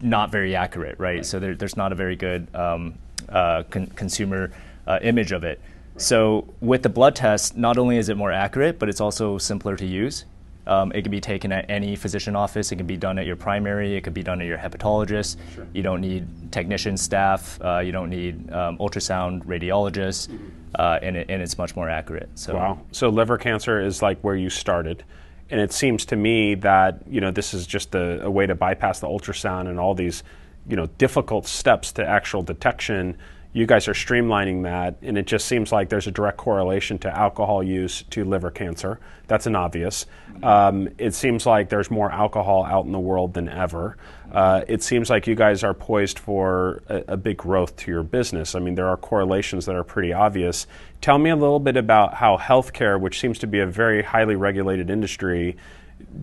not 0.00 0.30
very 0.30 0.54
accurate, 0.54 0.98
right? 0.98 1.16
right. 1.16 1.26
So 1.26 1.38
there, 1.38 1.54
there's 1.54 1.76
not 1.76 1.92
a 1.92 1.94
very 1.94 2.16
good 2.16 2.52
um, 2.54 2.94
uh, 3.28 3.62
con- 3.64 3.88
consumer 3.88 4.52
uh, 4.86 4.98
image 5.02 5.32
of 5.32 5.44
it. 5.44 5.60
Right. 5.94 6.02
So 6.02 6.46
with 6.60 6.82
the 6.82 6.88
blood 6.88 7.16
test, 7.16 7.56
not 7.56 7.78
only 7.78 7.98
is 7.98 8.08
it 8.08 8.16
more 8.16 8.32
accurate, 8.32 8.78
but 8.78 8.88
it's 8.88 9.00
also 9.00 9.38
simpler 9.38 9.76
to 9.76 9.86
use. 9.86 10.24
Um, 10.66 10.92
it 10.92 11.00
can 11.00 11.10
be 11.10 11.20
taken 11.20 11.50
at 11.50 11.68
any 11.70 11.96
physician 11.96 12.36
office. 12.36 12.70
It 12.72 12.76
can 12.76 12.86
be 12.86 12.96
done 12.96 13.18
at 13.18 13.24
your 13.24 13.36
primary. 13.36 13.96
It 13.96 14.04
can 14.04 14.12
be 14.12 14.22
done 14.22 14.40
at 14.42 14.46
your 14.46 14.58
hepatologist. 14.58 15.38
Sure. 15.54 15.66
You 15.72 15.82
don't 15.82 16.02
need 16.02 16.52
technician 16.52 16.96
staff. 16.98 17.58
Uh, 17.62 17.78
you 17.78 17.90
don't 17.90 18.10
need 18.10 18.52
um, 18.52 18.76
ultrasound 18.76 19.44
radiologists, 19.46 20.28
mm-hmm. 20.28 20.46
uh, 20.74 20.98
and, 21.00 21.16
it, 21.16 21.30
and 21.30 21.40
it's 21.40 21.56
much 21.56 21.74
more 21.74 21.88
accurate. 21.88 22.28
So. 22.34 22.54
Wow. 22.54 22.80
So 22.92 23.08
liver 23.08 23.38
cancer 23.38 23.80
is 23.80 24.02
like 24.02 24.20
where 24.20 24.36
you 24.36 24.50
started 24.50 25.04
and 25.50 25.60
it 25.60 25.72
seems 25.72 26.04
to 26.06 26.16
me 26.16 26.54
that 26.56 27.00
you 27.08 27.20
know 27.20 27.30
this 27.30 27.54
is 27.54 27.66
just 27.66 27.94
a, 27.94 28.24
a, 28.24 28.30
way 28.30 28.46
to 28.46 28.54
bypass 28.54 29.00
the 29.00 29.06
ultrasound 29.06 29.68
and 29.68 29.78
all 29.78 29.94
these 29.94 30.22
you 30.66 30.76
know 30.76 30.86
difficult 30.98 31.46
steps 31.46 31.92
to 31.92 32.06
actual 32.06 32.42
detection. 32.42 33.16
You 33.54 33.66
guys 33.66 33.88
are 33.88 33.94
streamlining 33.94 34.62
that 34.64 34.96
and 35.02 35.16
it 35.16 35.26
just 35.26 35.46
seems 35.46 35.72
like 35.72 35.88
there's 35.88 36.06
a 36.06 36.10
direct 36.10 36.36
correlation 36.36 36.98
to 36.98 37.16
alcohol 37.16 37.62
use 37.62 38.02
to 38.10 38.24
liver 38.24 38.50
cancer. 38.50 39.00
That's 39.26 39.46
an 39.46 39.56
obvious. 39.56 40.06
Um, 40.42 40.88
it 40.98 41.14
seems 41.14 41.46
like 41.46 41.70
there's 41.70 41.90
more 41.90 42.12
alcohol 42.12 42.64
out 42.64 42.84
in 42.84 42.92
the 42.92 43.00
world 43.00 43.34
than 43.34 43.48
ever 43.48 43.96
uh, 44.32 44.62
it 44.68 44.82
seems 44.82 45.08
like 45.08 45.26
you 45.26 45.34
guys 45.34 45.64
are 45.64 45.74
poised 45.74 46.18
for 46.18 46.82
a, 46.88 47.04
a, 47.08 47.16
big 47.16 47.38
growth 47.38 47.74
to 47.76 47.90
your 47.90 48.02
business. 48.02 48.54
I 48.54 48.58
mean 48.58 48.74
there 48.74 48.88
are 48.88 48.96
correlations 48.96 49.66
that 49.66 49.74
are 49.74 49.84
pretty 49.84 50.12
obvious. 50.12 50.66
Tell 51.00 51.18
me 51.18 51.30
a 51.30 51.36
little 51.36 51.60
bit 51.60 51.76
about 51.76 52.14
how 52.14 52.36
healthcare 52.36 53.00
which 53.00 53.20
seems 53.20 53.38
to 53.40 53.46
be 53.46 53.60
a 53.60 53.66
very 53.66 54.02
highly 54.02 54.36
regulated 54.36 54.90
industry 54.90 55.56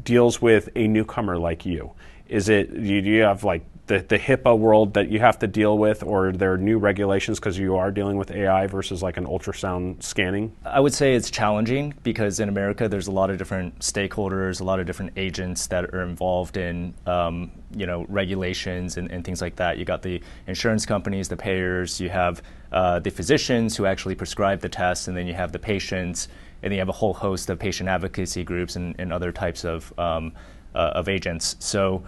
deals 0.04 0.42
with 0.42 0.70
a 0.76 0.88
newcomer 0.88 1.38
like 1.38 1.66
you. 1.66 1.94
Is 2.28 2.50
it 2.50 2.74
do 2.74 2.82
you 2.82 3.22
have 3.22 3.44
like 3.44 3.66
the, 3.88 4.00
the 4.00 4.18
HIPAA 4.18 4.58
world 4.58 4.96
that 4.96 5.10
you 5.10 5.20
have 5.20 5.38
to 5.40 5.48
deal 5.48 5.78
with, 5.78 6.02
or 6.02 6.32
there 6.32 6.54
are 6.54 6.58
new 6.58 6.80
regulations 6.80 7.40
because 7.40 7.58
you 7.58 7.76
are 7.76 7.92
dealing 7.92 8.18
with 8.18 8.32
AI 8.32 8.66
versus 8.66 9.04
like 9.04 9.18
an 9.18 9.26
ultrasound 9.26 10.02
scanning? 10.02 10.56
I 10.66 10.80
would 10.80 10.94
say 10.94 11.14
it's 11.14 11.30
challenging 11.30 11.94
because 12.02 12.40
in 12.40 12.50
America 12.50 12.90
there's 12.90 13.08
a 13.08 13.12
lot 13.12 13.30
of 13.30 13.38
different 13.38 13.80
stakeholders, 13.80 14.60
a 14.60 14.64
lot 14.64 14.80
of 14.80 14.88
different 14.88 15.14
agents 15.18 15.68
that 15.68 15.94
are 15.94 16.02
involved 16.02 16.58
in 16.58 16.96
um, 17.06 17.52
you 17.76 17.86
know 17.86 18.06
regulations 18.10 18.98
and, 18.98 19.12
and, 19.12 19.24
things 19.24 19.42
like 19.42 19.56
that. 19.58 19.78
You 19.78 19.86
got 19.86 20.02
the 20.02 20.22
insurance 20.48 20.86
companies, 20.86 21.28
the 21.28 21.38
payers, 21.38 22.02
you 22.02 22.10
have 22.10 22.42
uh, 22.72 23.00
the 23.00 23.12
physicians 23.12 23.78
who 23.78 23.86
actually 23.86 24.16
prescribe 24.16 24.62
the 24.62 24.70
tests, 24.70 25.08
and 25.08 25.16
then 25.16 25.28
you 25.28 25.34
have 25.36 25.52
the 25.52 25.60
patients, 25.60 26.28
and 26.64 26.74
you 26.74 26.80
have 26.80 26.90
a 26.90 26.94
whole 26.94 27.14
host 27.14 27.50
of 27.52 27.60
patient 27.60 27.88
advocacy 27.88 28.44
groups 28.44 28.78
and, 28.78 28.96
and 28.98 29.14
other 29.14 29.32
types 29.32 29.64
of 29.64 29.94
um, 30.00 30.34
uh, 30.74 30.94
of 30.96 31.08
agents. 31.08 31.56
So. 31.60 32.04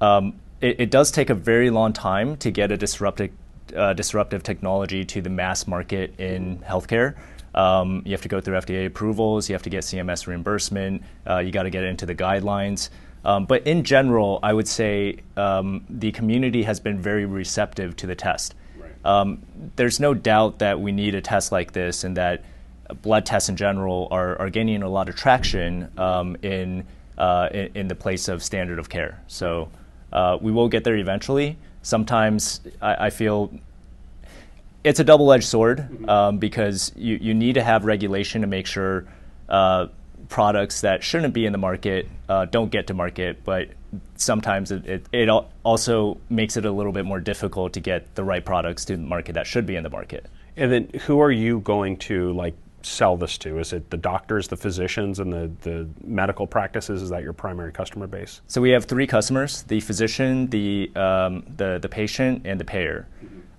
Um, 0.00 0.40
it, 0.60 0.80
it, 0.80 0.90
does 0.90 1.10
take 1.10 1.30
a 1.30 1.34
very 1.34 1.70
long 1.70 1.92
time 1.92 2.36
to 2.38 2.50
get 2.50 2.70
a 2.70 2.76
disruptive 2.76 3.30
uh, 3.74 3.92
disruptive 3.92 4.42
technology 4.42 5.04
to 5.04 5.22
the 5.22 5.30
mass 5.30 5.66
market 5.66 6.18
in 6.18 6.58
healthcare. 6.58 7.16
Um, 7.54 8.02
you 8.04 8.12
have 8.12 8.22
to 8.22 8.28
go 8.28 8.40
through 8.40 8.56
FDA 8.56 8.86
approvals, 8.86 9.48
you 9.48 9.54
have 9.54 9.62
to 9.62 9.70
get 9.70 9.84
CMS 9.84 10.26
reimbursement, 10.26 11.02
uh, 11.28 11.38
you 11.38 11.50
got 11.50 11.64
to 11.64 11.70
get 11.70 11.84
into 11.84 12.06
the 12.06 12.14
guidelines. 12.14 12.90
Um, 13.24 13.44
but 13.44 13.66
in 13.66 13.84
general, 13.84 14.38
I 14.42 14.52
would 14.52 14.68
say 14.68 15.18
um, 15.36 15.84
the 15.90 16.12
community 16.12 16.62
has 16.62 16.80
been 16.80 16.98
very 16.98 17.26
receptive 17.26 17.96
to 17.96 18.06
the 18.06 18.14
test. 18.14 18.54
Right. 18.78 18.90
Um, 19.04 19.42
there's 19.76 20.00
no 20.00 20.14
doubt 20.14 20.60
that 20.60 20.80
we 20.80 20.92
need 20.92 21.14
a 21.14 21.20
test 21.20 21.52
like 21.52 21.72
this 21.72 22.04
and 22.04 22.16
that 22.16 22.44
blood 23.02 23.26
tests 23.26 23.48
in 23.48 23.56
general 23.56 24.08
are, 24.10 24.38
are 24.38 24.50
gaining 24.50 24.82
a 24.82 24.88
lot 24.88 25.08
of 25.08 25.16
traction 25.16 25.90
um, 25.98 26.36
in, 26.42 26.86
uh, 27.18 27.48
in, 27.52 27.70
in, 27.74 27.88
the 27.88 27.94
place 27.94 28.28
of 28.28 28.42
standard 28.42 28.78
of 28.78 28.88
care. 28.88 29.22
So 29.26 29.70
uh, 30.12 30.38
we 30.40 30.52
will 30.52 30.68
get 30.68 30.84
there 30.84 30.96
eventually. 30.96 31.56
Sometimes 31.82 32.60
I, 32.80 33.06
I 33.06 33.10
feel 33.10 33.52
it's 34.84 35.00
a 35.00 35.04
double 35.04 35.32
edged 35.32 35.44
sword 35.44 35.78
mm-hmm. 35.78 36.08
um, 36.08 36.38
because 36.38 36.92
you, 36.96 37.16
you 37.16 37.34
need 37.34 37.54
to 37.54 37.62
have 37.62 37.84
regulation 37.84 38.40
to 38.40 38.46
make 38.46 38.66
sure 38.66 39.06
uh, 39.48 39.86
products 40.28 40.80
that 40.82 41.02
shouldn't 41.02 41.34
be 41.34 41.44
in 41.44 41.52
the 41.52 41.58
market 41.58 42.08
uh, 42.28 42.46
don't 42.46 42.70
get 42.70 42.86
to 42.86 42.94
market, 42.94 43.44
but 43.44 43.68
sometimes 44.16 44.70
it, 44.70 44.86
it, 44.86 45.06
it, 45.12 45.28
also 45.64 46.16
makes 46.30 46.56
it 46.56 46.64
a 46.64 46.70
little 46.70 46.92
bit 46.92 47.04
more 47.04 47.20
difficult 47.20 47.72
to 47.72 47.80
get 47.80 48.14
the 48.14 48.24
right 48.24 48.44
products 48.44 48.84
to 48.84 48.96
the 48.96 49.02
market 49.02 49.34
that 49.34 49.46
should 49.46 49.66
be 49.66 49.76
in 49.76 49.82
the 49.82 49.90
market. 49.90 50.26
And 50.56 50.70
then 50.70 50.88
who 51.02 51.20
are 51.20 51.32
you 51.32 51.60
going 51.60 51.96
to 51.98 52.32
like 52.32 52.54
sell 52.82 53.16
this 53.16 53.38
to? 53.38 53.58
Is 53.58 53.72
it 53.72 53.90
the 53.90 53.96
doctors, 53.96 54.48
the 54.48 54.56
physicians, 54.56 55.18
and 55.18 55.32
the, 55.32 55.50
the 55.62 55.88
medical 56.04 56.46
practices? 56.46 57.02
Is 57.02 57.10
that 57.10 57.22
your 57.22 57.32
primary 57.32 57.72
customer 57.72 58.06
base? 58.06 58.40
So 58.46 58.60
we 58.60 58.70
have 58.70 58.84
three 58.84 59.06
customers: 59.06 59.62
the 59.64 59.80
physician, 59.80 60.48
the 60.48 60.90
um, 60.96 61.44
the, 61.56 61.78
the 61.80 61.88
patient, 61.88 62.46
and 62.46 62.58
the 62.58 62.64
payer. 62.64 63.06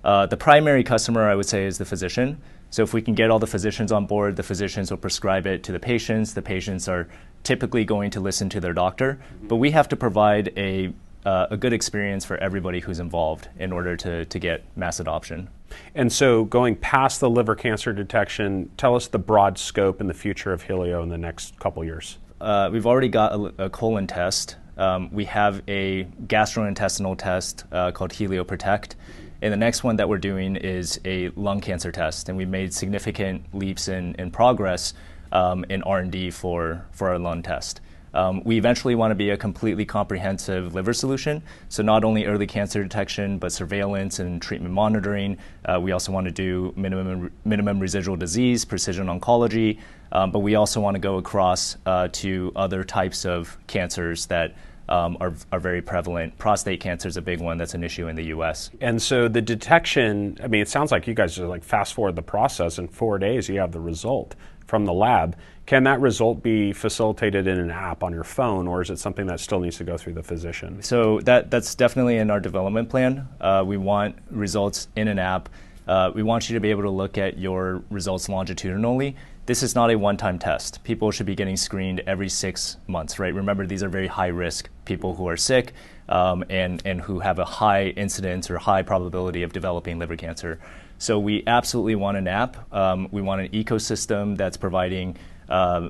Uh, 0.04 0.26
the 0.26 0.38
primary 0.38 0.84
customer, 0.84 1.30
I 1.30 1.36
would 1.36 1.46
say, 1.46 1.66
is 1.66 1.78
the 1.78 1.86
physician. 1.86 2.42
So 2.72 2.84
if 2.84 2.94
we 2.94 3.02
can 3.02 3.14
get 3.14 3.30
all 3.30 3.40
the 3.40 3.48
physicians 3.48 3.92
on 3.92 4.06
board, 4.06 4.36
the 4.36 4.44
physicians 4.44 4.90
will 4.90 4.98
prescribe 4.98 5.46
it 5.46 5.64
to 5.64 5.72
the 5.72 5.80
patients. 5.80 6.34
The 6.34 6.42
patients 6.42 6.88
are 6.88 7.08
typically 7.44 7.84
going 7.86 8.12
to 8.12 8.20
listen 8.20 8.50
to 8.50 8.60
their 8.60 8.74
doctor, 8.74 9.20
but 9.44 9.58
we 9.58 9.72
have 9.72 9.90
to 9.90 9.96
provide 9.96 10.54
a 10.58 10.94
uh, 11.26 11.48
a 11.52 11.58
good 11.58 11.74
experience 11.74 12.26
for 12.26 12.38
everybody 12.38 12.80
who's 12.80 13.00
involved 13.00 13.48
in 13.60 13.72
order 13.72 13.96
to, 13.98 14.26
to 14.26 14.40
get 14.40 14.64
mass 14.76 15.00
adoption. 15.00 15.50
And 15.96 16.12
so, 16.12 16.46
going 16.46 16.76
past 16.76 17.20
the 17.20 17.30
liver 17.30 17.56
cancer 17.56 17.94
detection, 17.94 18.70
tell 18.78 18.96
us 18.96 19.08
the 19.08 19.20
broad 19.20 19.58
scope 19.58 20.02
and 20.02 20.10
the 20.10 20.14
future 20.14 20.52
of 20.52 20.64
Helio 20.64 21.02
in 21.02 21.10
the 21.10 21.18
next 21.18 21.58
couple 21.60 21.84
years. 21.84 22.18
Uh, 22.42 22.70
we've 22.72 22.88
already 22.88 23.08
got 23.08 23.34
a, 23.34 23.66
a 23.66 23.70
colon 23.70 24.08
test. 24.08 24.58
Um, 24.78 25.10
we 25.12 25.26
have 25.26 25.62
a 25.68 26.06
gastrointestinal 26.26 27.18
test 27.18 27.66
uh, 27.72 27.92
called 27.92 28.14
Helio 28.14 28.44
Protect. 28.44 28.96
And 29.42 29.52
the 29.52 29.58
next 29.58 29.84
one 29.84 29.96
that 29.96 30.08
we're 30.08 30.18
doing 30.18 30.56
is 30.56 31.00
a 31.06 31.30
lung 31.30 31.62
cancer 31.62 31.92
test. 31.92 32.30
And 32.30 32.38
we've 32.38 32.50
made 32.50 32.74
significant 32.74 33.54
leaps 33.54 33.88
in, 33.88 34.16
in 34.16 34.32
progress 34.32 34.94
um, 35.32 35.66
in 35.70 35.82
R&D 35.84 36.32
for, 36.32 36.86
for 36.92 37.10
our 37.10 37.20
lung 37.20 37.42
test. 37.42 37.82
Um, 38.14 38.44
we 38.44 38.58
eventually 38.58 38.96
want 38.96 39.12
to 39.12 39.16
be 39.16 39.30
a 39.30 39.38
completely 39.38 39.86
comprehensive 39.86 40.74
liver 40.76 40.94
solution. 40.94 41.42
So, 41.70 41.84
not 41.84 42.04
only 42.04 42.26
early 42.26 42.48
cancer 42.48 42.84
detection, 42.84 43.38
but 43.38 43.52
surveillance 43.52 44.20
and 44.20 44.42
treatment 44.42 44.74
monitoring. 44.74 45.38
Uh, 45.66 45.80
we 45.80 45.92
also 45.92 46.12
want 46.12 46.26
to 46.26 46.32
do 46.32 46.74
minimum, 46.76 47.32
minimum 47.46 47.80
residual 47.80 48.18
disease, 48.18 48.66
precision 48.66 49.08
oncology, 49.08 49.80
um, 50.12 50.32
but 50.32 50.40
we 50.40 50.56
also 50.56 50.82
want 50.82 50.96
to 50.96 51.00
go 51.00 51.18
across 51.18 51.78
uh, 51.86 52.10
to 52.12 52.52
other 52.56 52.84
types 52.84 53.26
of 53.26 53.58
cancers 53.68 54.26
that 54.28 54.56
um, 54.90 55.16
are, 55.22 55.34
are 55.54 55.60
very 55.60 55.82
prevalent. 55.82 56.38
Prostate 56.38 56.82
cancer 56.82 57.08
is 57.08 57.16
a 57.16 57.22
big 57.22 57.40
one 57.40 57.58
that's 57.58 57.74
an 57.74 57.84
issue 57.84 58.08
in 58.08 58.16
the 58.18 58.26
US. 58.26 58.70
And 58.82 59.02
so 59.02 59.30
the 59.30 59.42
detection, 59.42 60.38
I 60.44 60.48
mean, 60.48 60.62
it 60.62 60.68
sounds 60.68 60.92
like 60.92 61.08
you 61.08 61.14
guys 61.14 61.40
are 61.40 61.48
like 61.48 61.64
fast 61.64 61.94
forward 61.94 62.18
the 62.18 62.22
process. 62.22 62.78
In 62.78 62.90
four 62.90 63.18
days, 63.18 63.48
you 63.48 63.60
have 63.60 63.72
the 63.72 63.80
result 63.80 64.36
from 64.72 64.86
the 64.86 64.94
lab. 64.94 65.36
Can 65.66 65.84
that 65.84 66.00
result 66.00 66.42
be 66.42 66.72
facilitated 66.72 67.46
in 67.46 67.60
an 67.60 67.70
app 67.70 68.04
on 68.04 68.14
your 68.14 68.24
phone, 68.24 68.68
or 68.68 68.82
is 68.82 68.90
it 68.90 69.00
something 69.00 69.28
that 69.28 69.42
still 69.42 69.60
needs 69.60 69.78
to 69.80 69.84
go 69.84 69.98
through 69.98 70.14
the 70.14 70.24
physician? 70.24 70.82
So 70.82 71.20
that, 71.22 71.52
that's 71.52 71.76
definitely 71.76 72.18
in 72.18 72.32
our 72.32 72.40
development 72.40 72.90
plan. 72.90 73.28
Uh, 73.42 73.66
we 73.68 73.76
want 73.76 74.16
results 74.30 74.88
in 74.96 75.10
an 75.10 75.20
app. 75.20 75.50
Uh, 75.90 76.12
we 76.16 76.24
want 76.24 76.50
you 76.50 76.54
to 76.54 76.62
be 76.62 76.70
able 76.70 76.84
to 76.84 76.90
look 76.90 77.18
at 77.18 77.38
your 77.38 77.84
results 77.90 78.30
longitudinally. 78.30 79.18
This 79.46 79.62
is 79.62 79.76
not 79.76 79.92
a 79.92 79.98
one 79.98 80.16
time 80.16 80.40
test. 80.40 80.82
People 80.86 81.12
should 81.12 81.26
be 81.26 81.36
getting 81.36 81.58
screened 81.58 82.00
every 82.08 82.30
six 82.30 82.78
months, 82.88 83.20
right? 83.20 83.34
Remember, 83.34 83.68
these 83.68 83.84
are 83.84 83.90
very 83.90 84.08
high 84.08 84.28
risk 84.28 84.70
people 84.86 85.16
who 85.16 85.28
are 85.28 85.36
sick 85.36 85.74
um, 86.08 86.46
and, 86.50 86.82
and 86.86 87.02
who 87.02 87.20
have 87.20 87.40
a 87.40 87.46
high 87.46 87.88
incidence 87.88 88.50
or 88.50 88.58
high 88.58 88.84
probability 88.84 89.44
of 89.44 89.52
developing 89.52 90.00
liver 90.00 90.16
cancer. 90.16 90.60
So 91.02 91.18
we 91.18 91.44
absolutely 91.48 91.96
want 91.96 92.18
an 92.18 92.28
app. 92.28 92.72
Um, 92.72 93.08
we 93.10 93.24
want 93.24 93.42
an 93.42 93.50
ecosystem 93.50 94.38
that's 94.38 94.56
providing 94.56 95.18
uh, 95.50 95.90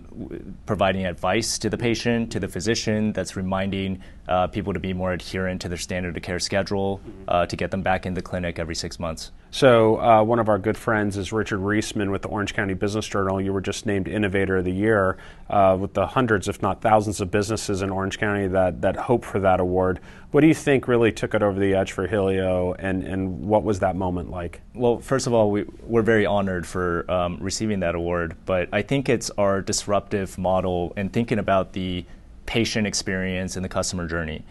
providing 0.66 1.06
advice 1.06 1.60
to 1.60 1.70
the 1.70 1.78
patient, 1.78 2.32
to 2.32 2.40
the 2.40 2.48
physician, 2.48 3.12
that's 3.12 3.36
reminding 3.36 4.02
uh, 4.30 4.48
people 4.48 4.72
to 4.74 4.80
be 4.80 4.94
more 4.94 5.12
adherent 5.12 5.62
to 5.64 5.68
their 5.68 5.78
standard 5.78 6.16
of 6.16 6.24
care 6.24 6.40
schedule 6.40 7.02
uh, 7.28 7.46
to 7.46 7.58
get 7.58 7.72
them 7.72 7.82
back 7.82 8.06
in 8.06 8.14
the 8.14 8.22
clinic 8.22 8.58
every 8.58 8.74
six 8.74 9.00
months. 9.00 9.32
So, 9.54 10.00
uh, 10.00 10.24
one 10.24 10.40
of 10.40 10.48
our 10.48 10.58
good 10.58 10.78
friends 10.78 11.18
is 11.18 11.34
Richard 11.34 11.60
Reisman 11.60 12.10
with 12.10 12.22
the 12.22 12.30
Orange 12.30 12.54
County 12.54 12.74
Business 12.74 13.06
Journal. 13.06 13.42
You 13.42 13.52
were 13.52 13.60
just 13.60 13.86
named 13.86 14.08
Innovator 14.08 14.56
of 14.56 14.64
the 14.64 14.72
Year 14.72 15.18
uh, 15.50 15.78
with 15.78 15.94
the 15.94 16.08
hundreds, 16.08 16.48
if 16.48 16.62
not 16.62 16.82
thousands, 16.82 17.20
of 17.20 17.32
businesses 17.32 17.82
in 17.82 17.90
Orange 17.90 18.18
County 18.18 18.48
that, 18.48 18.82
that 18.82 18.96
hope 18.96 19.26
for 19.26 19.42
that 19.42 19.60
award. 19.60 20.00
What 20.32 20.40
do 20.40 20.48
you 20.48 20.54
think 20.54 20.88
really 20.88 21.12
took 21.12 21.34
it 21.34 21.44
over 21.44 21.60
the 21.60 21.76
edge 21.76 21.92
for 21.92 22.08
Helio, 22.08 22.76
and, 22.80 23.04
and 23.04 23.46
what 23.46 23.64
was 23.64 23.80
that 23.80 23.98
moment 23.98 24.32
like? 24.32 24.62
Well, 24.74 25.00
first 25.00 25.28
of 25.28 25.34
all, 25.34 25.52
we, 25.52 25.66
we're 25.86 26.02
very 26.02 26.26
honored 26.26 26.66
for 26.66 27.12
um, 27.12 27.38
receiving 27.42 27.82
that 27.82 27.94
award, 27.94 28.38
but 28.46 28.70
I 28.72 28.82
think 28.84 29.10
it's 29.10 29.32
our 29.32 29.62
disruptive 29.62 30.38
model 30.38 30.94
and 30.96 31.12
thinking 31.12 31.40
about 31.40 31.74
the 31.74 32.06
patient 32.46 32.88
experience 32.88 33.58
and 33.58 33.66
the 33.66 33.70
customer 33.70 34.08
journey. 34.08 34.44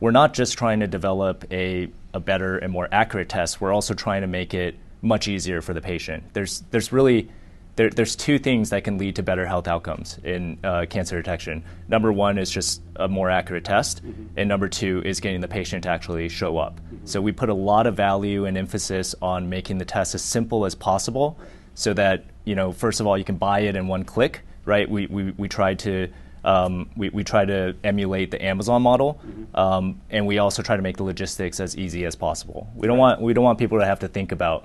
We're 0.00 0.10
not 0.10 0.32
just 0.32 0.56
trying 0.56 0.80
to 0.80 0.86
develop 0.86 1.44
a, 1.50 1.88
a 2.16 2.20
better 2.20 2.58
and 2.58 2.72
more 2.72 2.88
accurate 2.90 3.28
test, 3.28 3.60
we're 3.60 3.72
also 3.72 3.94
trying 3.94 4.22
to 4.22 4.26
make 4.26 4.54
it 4.54 4.74
much 5.02 5.28
easier 5.28 5.60
for 5.60 5.74
the 5.74 5.80
patient. 5.80 6.24
There's, 6.32 6.64
there's 6.70 6.92
really 6.92 7.28
there, 7.76 7.90
there's 7.90 8.16
two 8.16 8.38
things 8.38 8.70
that 8.70 8.84
can 8.84 8.96
lead 8.96 9.16
to 9.16 9.22
better 9.22 9.46
health 9.46 9.68
outcomes 9.68 10.18
in 10.24 10.58
uh, 10.64 10.86
cancer 10.88 11.16
detection. 11.16 11.62
Number 11.88 12.10
one 12.10 12.38
is 12.38 12.50
just 12.50 12.80
a 12.96 13.06
more 13.06 13.30
accurate 13.30 13.64
test, 13.64 14.02
mm-hmm. 14.02 14.24
and 14.36 14.48
number 14.48 14.68
two 14.68 15.02
is 15.04 15.20
getting 15.20 15.42
the 15.42 15.48
patient 15.48 15.82
to 15.82 15.90
actually 15.90 16.28
show 16.30 16.56
up. 16.56 16.80
Mm-hmm. 16.80 17.04
So 17.04 17.20
we 17.20 17.32
put 17.32 17.50
a 17.50 17.54
lot 17.54 17.86
of 17.86 17.94
value 17.94 18.46
and 18.46 18.56
emphasis 18.56 19.14
on 19.20 19.50
making 19.50 19.76
the 19.76 19.84
test 19.84 20.14
as 20.14 20.22
simple 20.22 20.64
as 20.64 20.74
possible, 20.74 21.38
so 21.74 21.92
that 21.92 22.24
you 22.46 22.54
know, 22.54 22.72
first 22.72 23.00
of 23.00 23.06
all, 23.06 23.18
you 23.18 23.24
can 23.24 23.36
buy 23.36 23.60
it 23.60 23.76
in 23.76 23.86
one 23.88 24.04
click. 24.04 24.40
Right? 24.64 24.90
We 24.90 25.06
we 25.06 25.30
we 25.32 25.46
try 25.46 25.74
to 25.74 26.08
um, 26.46 26.88
we, 26.96 27.08
we 27.08 27.24
try 27.24 27.44
to 27.44 27.74
emulate 27.82 28.30
the 28.30 28.42
Amazon 28.42 28.80
model, 28.80 29.20
mm-hmm. 29.26 29.56
um, 29.56 30.00
and 30.10 30.26
we 30.26 30.38
also 30.38 30.62
try 30.62 30.76
to 30.76 30.82
make 30.82 30.96
the 30.96 31.02
logistics 31.02 31.58
as 31.58 31.76
easy 31.76 32.04
as 32.04 32.14
possible. 32.14 32.70
We 32.74 32.86
don't 32.86 32.98
want 32.98 33.20
we 33.20 33.34
don't 33.34 33.44
want 33.44 33.58
people 33.58 33.78
to 33.80 33.84
have 33.84 33.98
to 34.00 34.08
think 34.08 34.30
about 34.32 34.64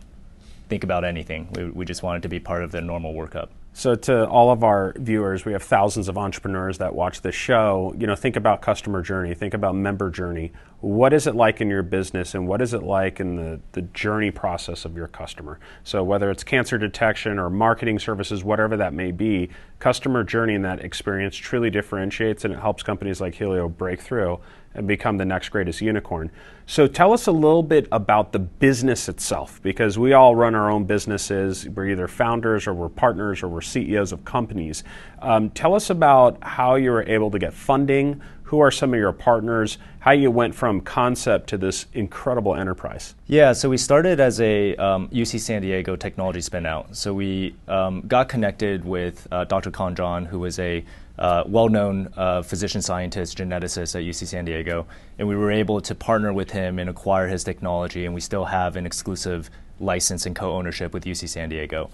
think 0.70 0.84
about 0.84 1.04
anything. 1.04 1.50
We, 1.54 1.66
we 1.72 1.86
just 1.86 2.04
want 2.04 2.20
it 2.20 2.22
to 2.22 2.30
be 2.30 2.40
part 2.40 2.64
of 2.64 2.72
the 2.72 2.82
normal 2.82 3.14
workup. 3.14 3.50
So, 3.74 3.96
to 3.96 4.28
all 4.28 4.51
of 4.51 4.66
our 4.66 4.94
viewers, 4.98 5.46
we 5.46 5.54
have 5.54 5.63
thousands 5.63 6.10
of 6.10 6.18
entrepreneurs 6.18 6.78
that 6.80 6.94
watch 6.94 7.22
this 7.22 7.36
show. 7.36 7.96
You 7.98 8.06
know, 8.06 8.16
think 8.16 8.36
about 8.36 8.62
customer 8.62 9.01
journey, 9.01 9.34
think 9.34 9.54
about 9.54 9.75
member 9.75 10.10
journey. 10.10 10.51
What 10.82 11.13
is 11.13 11.25
it 11.25 11.36
like 11.36 11.62
in 11.62 11.70
your 11.70 11.84
business, 11.84 12.36
and 12.36 12.48
what 12.48 12.62
is 12.62 12.74
it 12.74 12.84
like 12.84 13.22
in 13.22 13.38
the, 13.38 13.62
the 13.72 13.84
journey 13.84 14.30
process 14.30 14.84
of 14.84 14.98
your 14.98 15.08
customer? 15.08 15.58
So, 15.86 16.04
whether 16.04 16.30
it's 16.30 16.44
cancer 16.44 16.78
detection 16.78 17.40
or 17.40 17.50
marketing 17.50 18.00
services, 18.00 18.44
whatever 18.44 18.75
that 18.75 18.94
may 18.94 19.12
be, 19.12 19.50
customer 19.80 20.25
journey 20.25 20.56
and 20.56 20.66
that 20.66 20.84
experience 20.84 21.38
truly 21.38 21.70
differentiates 21.70 22.44
and 22.44 22.54
it 22.54 22.60
helps 22.60 22.84
companies 22.84 23.22
like 23.22 23.36
Helio 23.36 23.70
break 23.70 24.01
through 24.01 24.42
and 24.74 24.88
become 24.88 25.18
the 25.18 25.25
next 25.25 25.50
greatest 25.50 25.82
unicorn. 25.82 26.32
So 26.66 26.88
tell 26.88 27.12
us 27.12 27.28
a 27.28 27.32
little 27.32 27.63
bit 27.63 27.88
about 27.92 28.32
the 28.32 28.40
business 28.40 29.10
itself, 29.10 29.62
because 29.62 30.00
we 30.00 30.13
all 30.13 30.36
run 30.36 30.56
our 30.56 30.72
own 30.72 30.86
businesses. 30.86 31.68
We're 31.68 31.88
either 31.88 32.08
founders 32.08 32.68
or 32.68 32.74
we're 32.74 32.90
partners 32.90 33.44
or 33.44 33.50
we're 33.50 33.62
CEOs 33.62 34.12
of 34.12 34.24
companies. 34.24 34.84
Um, 35.22 35.50
tell 35.50 35.75
us 35.75 35.90
about 35.90 36.42
how 36.42 36.75
you 36.75 36.92
were 36.92 37.04
able 37.04 37.30
to 37.32 37.40
get 37.40 37.54
funding. 37.54 38.22
Who 38.44 38.60
are 38.60 38.72
some 38.72 38.94
of 38.94 39.00
your 39.00 39.13
partners? 39.13 39.78
How 40.00 40.12
you 40.12 40.30
went 40.30 40.54
from 40.56 40.82
concept 40.82 41.48
to 41.50 41.58
this 41.58 41.86
incredible 41.94 42.56
enterprise? 42.56 43.16
Yeah, 43.28 43.54
so 43.54 43.70
we 43.70 43.78
started 43.78 44.20
as 44.20 44.42
a 44.42 44.75
um, 44.75 45.08
UC 45.10 45.40
San 45.40 45.62
Diego 45.62 45.96
technology 45.96 46.42
spinout. 46.42 46.96
So 46.96 47.13
we 47.13 47.56
um, 47.70 48.01
got 48.08 48.28
connected 48.28 48.84
with 48.84 49.25
uh, 49.32 49.46
Dr. 49.46 49.72
Zhang, 49.72 50.28
who 50.28 50.40
was 50.40 50.60
a 50.60 50.84
uh, 51.22 51.44
well-known 51.46 52.12
uh, 52.18 52.42
physician 52.42 52.82
scientist, 52.82 53.38
geneticist 53.38 53.96
at 53.96 54.01
UC 54.01 54.25
San 54.25 54.44
Diego, 54.44 54.88
and 55.20 55.28
we 55.28 55.36
were 55.36 55.51
able 55.51 55.80
to 55.80 55.94
partner 55.94 56.34
with 56.34 56.50
him 56.50 56.80
and 56.80 56.90
acquire 56.90 57.28
his 57.28 57.44
technology, 57.44 58.06
and 58.06 58.16
we 58.16 58.20
still 58.20 58.44
have 58.44 58.75
an 58.75 58.88
exclusive 58.88 59.51
license 59.80 60.25
and 60.25 60.36
co-ownership 60.36 60.94
with 60.94 61.06
UC 61.06 61.30
San 61.30 61.48
Diego. 61.50 61.92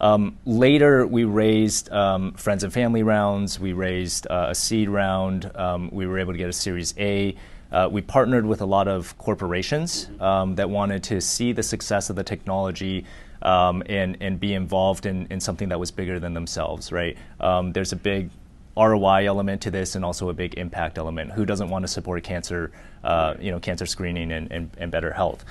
Um, 0.00 0.38
later, 0.46 1.06
we 1.06 1.24
raised 1.24 1.92
um, 1.92 2.32
friends 2.32 2.64
and 2.64 2.72
family 2.72 3.02
rounds. 3.02 3.60
We 3.60 3.74
raised 3.74 4.26
uh, 4.30 4.46
a 4.48 4.54
seed 4.54 4.88
round. 4.88 5.54
Um, 5.54 5.90
we 5.92 6.06
were 6.06 6.18
able 6.18 6.32
to 6.32 6.38
get 6.38 6.48
a 6.48 6.52
Series 6.54 6.94
A. 6.96 7.36
Uh, 7.70 7.86
we 7.92 8.00
partnered 8.00 8.46
with 8.46 8.62
a 8.62 8.66
lot 8.66 8.88
of 8.88 9.16
corporations 9.18 10.08
um, 10.20 10.54
that 10.54 10.70
wanted 10.70 11.02
to 11.04 11.20
see 11.20 11.52
the 11.52 11.62
success 11.62 12.08
of 12.08 12.16
the 12.16 12.24
technology 12.24 13.04
um, 13.42 13.82
and, 13.90 14.16
and 14.20 14.40
be 14.40 14.54
involved 14.54 15.04
in, 15.04 15.26
in 15.26 15.38
something 15.38 15.68
that 15.68 15.78
was 15.78 15.90
bigger 15.90 16.18
than 16.18 16.32
themselves, 16.32 16.90
right? 16.90 17.18
Um, 17.40 17.72
there's 17.72 17.92
a 17.92 17.96
big 17.96 18.30
ROI 18.76 19.26
element 19.26 19.62
to 19.62 19.70
this 19.70 19.94
and 19.94 20.04
also 20.04 20.28
a 20.28 20.34
big 20.34 20.54
impact 20.54 20.98
element. 20.98 21.32
Who 21.32 21.44
doesn't 21.44 21.68
want 21.68 21.84
to 21.84 21.88
support 21.88 22.22
cancer, 22.22 22.70
uh, 23.04 23.34
you 23.40 23.50
know, 23.50 23.60
cancer 23.60 23.86
screening 23.86 24.32
and, 24.32 24.50
and, 24.50 24.70
and 24.78 24.90
better 24.90 25.12
health? 25.12 25.44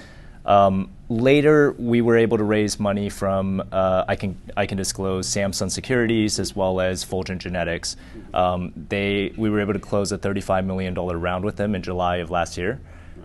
Um, 0.45 0.89
later, 1.09 1.73
we 1.73 2.01
were 2.01 2.17
able 2.17 2.37
to 2.37 2.43
raise 2.43 2.79
money 2.79 3.09
from 3.09 3.61
uh, 3.71 4.05
I 4.07 4.15
can 4.15 4.37
I 4.55 4.65
can 4.65 4.77
disclose 4.77 5.27
Samsung 5.27 5.69
Securities 5.69 6.39
as 6.39 6.55
well 6.55 6.79
as 6.79 7.03
Fulgent 7.03 7.41
Genetics. 7.41 7.97
Um, 8.33 8.73
they 8.89 9.33
we 9.37 9.49
were 9.49 9.59
able 9.59 9.73
to 9.73 9.79
close 9.79 10.11
a 10.11 10.17
35 10.17 10.65
million 10.65 10.93
dollar 10.93 11.17
round 11.17 11.45
with 11.45 11.57
them 11.57 11.75
in 11.75 11.83
July 11.83 12.17
of 12.17 12.31
last 12.31 12.57
year, 12.57 12.79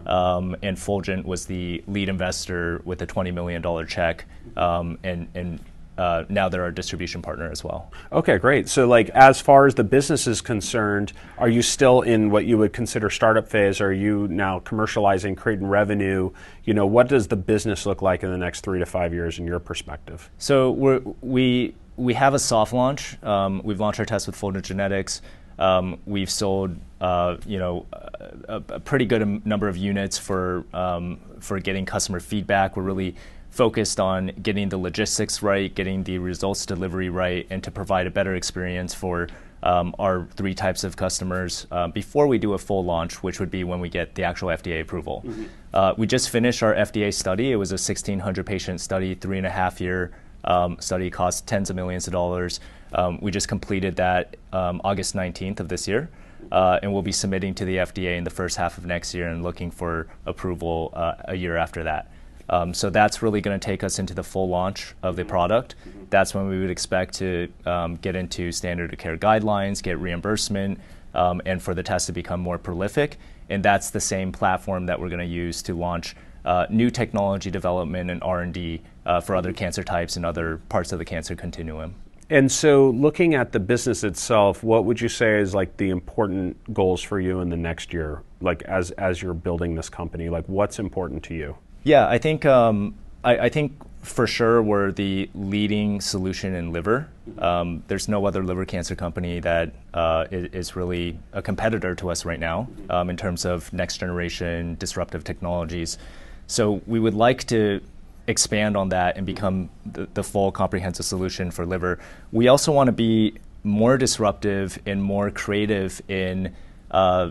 um, 0.07 0.57
and 0.63 0.77
Fulgent 0.77 1.25
was 1.25 1.47
the 1.47 1.83
lead 1.87 2.09
investor 2.09 2.83
with 2.85 3.01
a 3.01 3.07
20 3.07 3.31
million 3.31 3.63
dollar 3.63 3.87
check, 3.87 4.27
um, 4.57 4.99
and 5.03 5.29
and 5.35 5.61
uh, 5.97 6.25
now 6.29 6.49
they're 6.49 6.63
our 6.63 6.71
distribution 6.71 7.23
partner 7.23 7.51
as 7.51 7.63
well. 7.63 7.93
Okay, 8.13 8.39
great. 8.39 8.69
So, 8.69 8.87
like, 8.87 9.11
as 9.11 9.41
far 9.41 9.67
as 9.67 9.75
the 9.75 9.85
business 9.85 10.27
is 10.27 10.41
concerned, 10.41 11.13
are 11.39 11.49
you 11.49 11.63
still 11.63 12.03
in 12.03 12.31
what 12.31 12.47
you 12.47 12.59
would 12.59 12.73
consider 12.73 13.11
startup 13.11 13.49
phase? 13.49 13.81
Are 13.81 13.93
you 13.93 14.27
now 14.29 14.61
commercializing, 14.61 15.37
creating 15.37 15.67
revenue? 15.67 16.31
You 16.65 16.75
know, 16.75 16.87
what 16.87 17.09
does 17.09 17.29
the 17.29 17.37
business 17.37 17.87
look 17.87 18.03
like 18.03 18.23
in 18.23 18.31
the 18.31 18.39
next 18.39 18.63
three 18.63 18.79
to 18.79 18.87
five 18.87 19.13
years, 19.13 19.39
in 19.39 19.47
your 19.47 19.61
perspective? 19.61 20.31
So 20.39 20.71
we're, 20.73 21.01
we 21.21 21.75
we 21.97 22.15
have 22.15 22.35
a 22.35 22.39
soft 22.39 22.73
launch. 22.73 23.23
Um, 23.23 23.61
we've 23.65 23.81
launched 23.81 24.01
our 24.01 24.07
test 24.07 24.27
with 24.27 24.37
Fulgent 24.37 24.65
Genetics. 24.65 25.23
Um, 25.59 26.01
we've 26.05 26.31
sold, 26.31 26.77
uh, 27.01 27.37
you 27.47 27.59
know, 27.59 27.87
a, 27.93 28.63
a, 28.69 28.81
pretty 28.81 29.05
good 29.05 29.47
number 29.47 29.69
of 29.69 29.77
units 29.77 30.19
for 30.19 30.65
um, 30.73 31.21
for 31.39 31.61
getting 31.61 31.87
customer 31.87 32.19
feedback. 32.19 32.77
We're 32.77 32.83
really 32.83 33.15
focused 33.55 34.01
on 34.01 34.33
getting 34.43 34.69
the 34.69 34.77
logistics 34.77 35.41
right, 35.41 35.73
getting 35.73 36.03
the 36.03 36.19
results 36.19 36.67
delivery 36.67 37.09
right, 37.09 37.47
and 37.51 37.63
to 37.63 37.71
provide 37.71 38.07
a 38.07 38.11
better 38.11 38.35
experience 38.35 38.93
for 38.93 39.29
um, 39.63 39.95
our 39.99 40.27
three 40.35 40.55
types 40.55 40.83
of 40.83 40.97
customers 40.97 41.67
uh, 41.71 41.87
before 41.87 42.27
we 42.27 42.37
do 42.37 42.55
a 42.55 42.59
full 42.59 42.85
launch, 42.85 43.23
which 43.23 43.39
would 43.39 43.53
be 43.53 43.63
when 43.63 43.79
we 43.79 43.89
get 43.89 44.15
the 44.17 44.25
actual 44.25 44.49
FDA 44.49 44.81
approval. 44.81 45.23
Mm-hmm. 45.25 45.45
Uh, 45.73 45.95
we 45.97 46.07
just 46.07 46.31
finished 46.31 46.63
our 46.65 46.75
FDA 46.75 47.15
study. 47.15 47.53
It 47.53 47.57
was 47.57 47.71
a 47.71 47.75
1,600 47.75 48.45
patient 48.45 48.81
study, 48.81 49.15
three 49.15 49.39
and 49.39 49.47
a 49.47 49.51
half 49.51 49.81
year 49.81 50.11
um, 50.43 50.77
study, 50.81 51.09
cost 51.09 51.47
tens 51.47 51.71
of 51.71 51.77
millions 51.77 52.09
of 52.09 52.13
dollars. 52.13 52.59
Um, 52.93 53.19
we 53.23 53.31
just 53.31 53.49
completed 53.49 53.97
that 53.97 54.37
um, 54.53 54.81
August 54.85 55.15
19th 55.15 55.61
of 55.61 55.69
this 55.69 55.87
year. 55.87 56.11
Uh, 56.53 56.79
and 56.83 56.93
we'll 56.93 57.03
be 57.03 57.13
submitting 57.13 57.55
to 57.55 57.65
the 57.65 57.77
FDA 57.77 58.19
in 58.19 58.25
the 58.25 58.31
first 58.31 58.57
half 58.57 58.77
of 58.77 58.85
next 58.85 59.15
year 59.15 59.29
and 59.29 59.43
looking 59.43 59.71
for 59.71 60.09
approval 60.27 60.93
uh, 60.93 61.15
a 61.27 61.35
year 61.35 61.57
after 61.57 61.85
that. 61.85 62.11
Um, 62.49 62.75
so 62.75 62.91
that's 62.91 63.23
really 63.23 63.41
going 63.41 63.59
to 63.59 63.65
take 63.65 63.83
us 63.83 63.99
into 63.99 64.15
the 64.15 64.23
full 64.23 64.49
launch 64.49 64.95
of 65.03 65.17
the 65.17 65.25
product. 65.25 65.75
That's 66.11 66.35
when 66.35 66.49
we 66.49 66.61
would 66.61 66.71
expect 66.71 67.15
to 67.15 67.49
um, 67.65 67.97
get 67.97 68.17
into 68.17 68.53
standard 68.53 68.93
of 68.93 68.99
care 68.99 69.17
guidelines, 69.17 69.83
get 69.83 69.99
reimbursement, 69.99 70.79
um, 71.15 71.41
and 71.47 71.63
for 71.63 71.75
the 71.75 71.83
test 71.83 72.07
to 72.07 72.13
become 72.13 72.41
more 72.41 72.59
prolific. 72.59 73.19
And 73.49 73.63
that's 73.63 73.91
the 73.91 74.01
same 74.01 74.33
platform 74.33 74.87
that 74.87 75.01
we're 75.01 75.09
going 75.09 75.21
to 75.21 75.27
use 75.27 75.63
to 75.63 75.75
launch 75.75 76.17
uh, 76.45 76.67
new 76.69 76.91
technology 76.91 77.51
development 77.51 78.11
and 78.11 78.23
R&D 78.23 78.83
uh, 79.07 79.21
for 79.21 79.35
other 79.35 79.53
cancer 79.53 79.83
types 79.83 80.17
and 80.17 80.27
other 80.27 80.61
parts 80.69 80.93
of 80.93 80.99
the 80.99 81.05
cancer 81.05 81.35
continuum. 81.35 81.95
And 82.31 82.51
so, 82.51 82.91
looking 82.91 83.35
at 83.35 83.53
the 83.53 83.61
business 83.61 84.03
itself, 84.03 84.63
what 84.63 84.87
would 84.87 84.99
you 84.99 85.11
say 85.11 85.39
is 85.39 85.55
like 85.55 85.77
the 85.77 85.91
important 85.91 86.73
goals 86.73 87.03
for 87.03 87.21
you 87.21 87.41
in 87.41 87.51
the 87.51 87.57
next 87.57 87.93
year, 87.93 88.23
like 88.41 88.63
as 88.63 88.93
as 88.93 89.21
you're 89.21 89.35
building 89.35 89.75
this 89.75 89.91
company? 89.91 90.31
Like, 90.31 90.47
what's 90.47 90.79
important 90.79 91.23
to 91.25 91.35
you? 91.35 91.57
Yeah, 91.85 92.09
I 92.09 92.17
think 92.17 92.47
um, 92.47 92.95
I, 93.23 93.37
I, 93.39 93.49
think 93.51 93.77
for 94.01 94.27
sure 94.27 94.63
we're 94.63 94.91
the 94.91 95.29
leading 95.35 96.01
solution 96.01 96.55
in 96.55 96.73
liver. 96.73 97.09
Um, 97.39 97.83
there's 97.89 98.09
no 98.09 98.25
other 98.27 98.43
liver 98.43 98.65
cancer 98.65 98.95
company 98.97 99.39
that 99.41 99.73
uh, 99.93 100.25
is, 100.31 100.77
really 100.77 101.19
a 101.35 101.43
competitor 101.43 101.95
to 101.97 102.11
us 102.11 102.25
right 102.25 102.41
now 102.41 102.69
um, 102.89 103.11
in 103.11 103.19
terms 103.19 103.45
of 103.45 103.71
next 103.73 103.99
generation 103.99 104.77
disruptive 104.79 105.25
technologies. 105.25 105.99
So 106.47 106.81
we 106.87 106.99
would 107.01 107.15
like 107.15 107.45
to 107.45 107.83
expand 108.27 108.79
on 108.79 108.89
that 108.89 109.19
and 109.19 109.27
become 109.27 109.69
the, 109.85 110.09
the 110.15 110.23
full 110.23 110.53
comprehensive 110.53 111.05
solution 111.05 111.51
for 111.51 111.67
liver. 111.67 111.99
We 112.33 112.49
also 112.49 112.73
want 112.73 112.89
to 112.89 112.93
be 112.93 113.35
more 113.63 113.99
disruptive 113.99 114.79
and 114.87 115.03
more 115.03 115.31
creative 115.31 116.01
in 116.09 116.55
uh, 116.91 117.31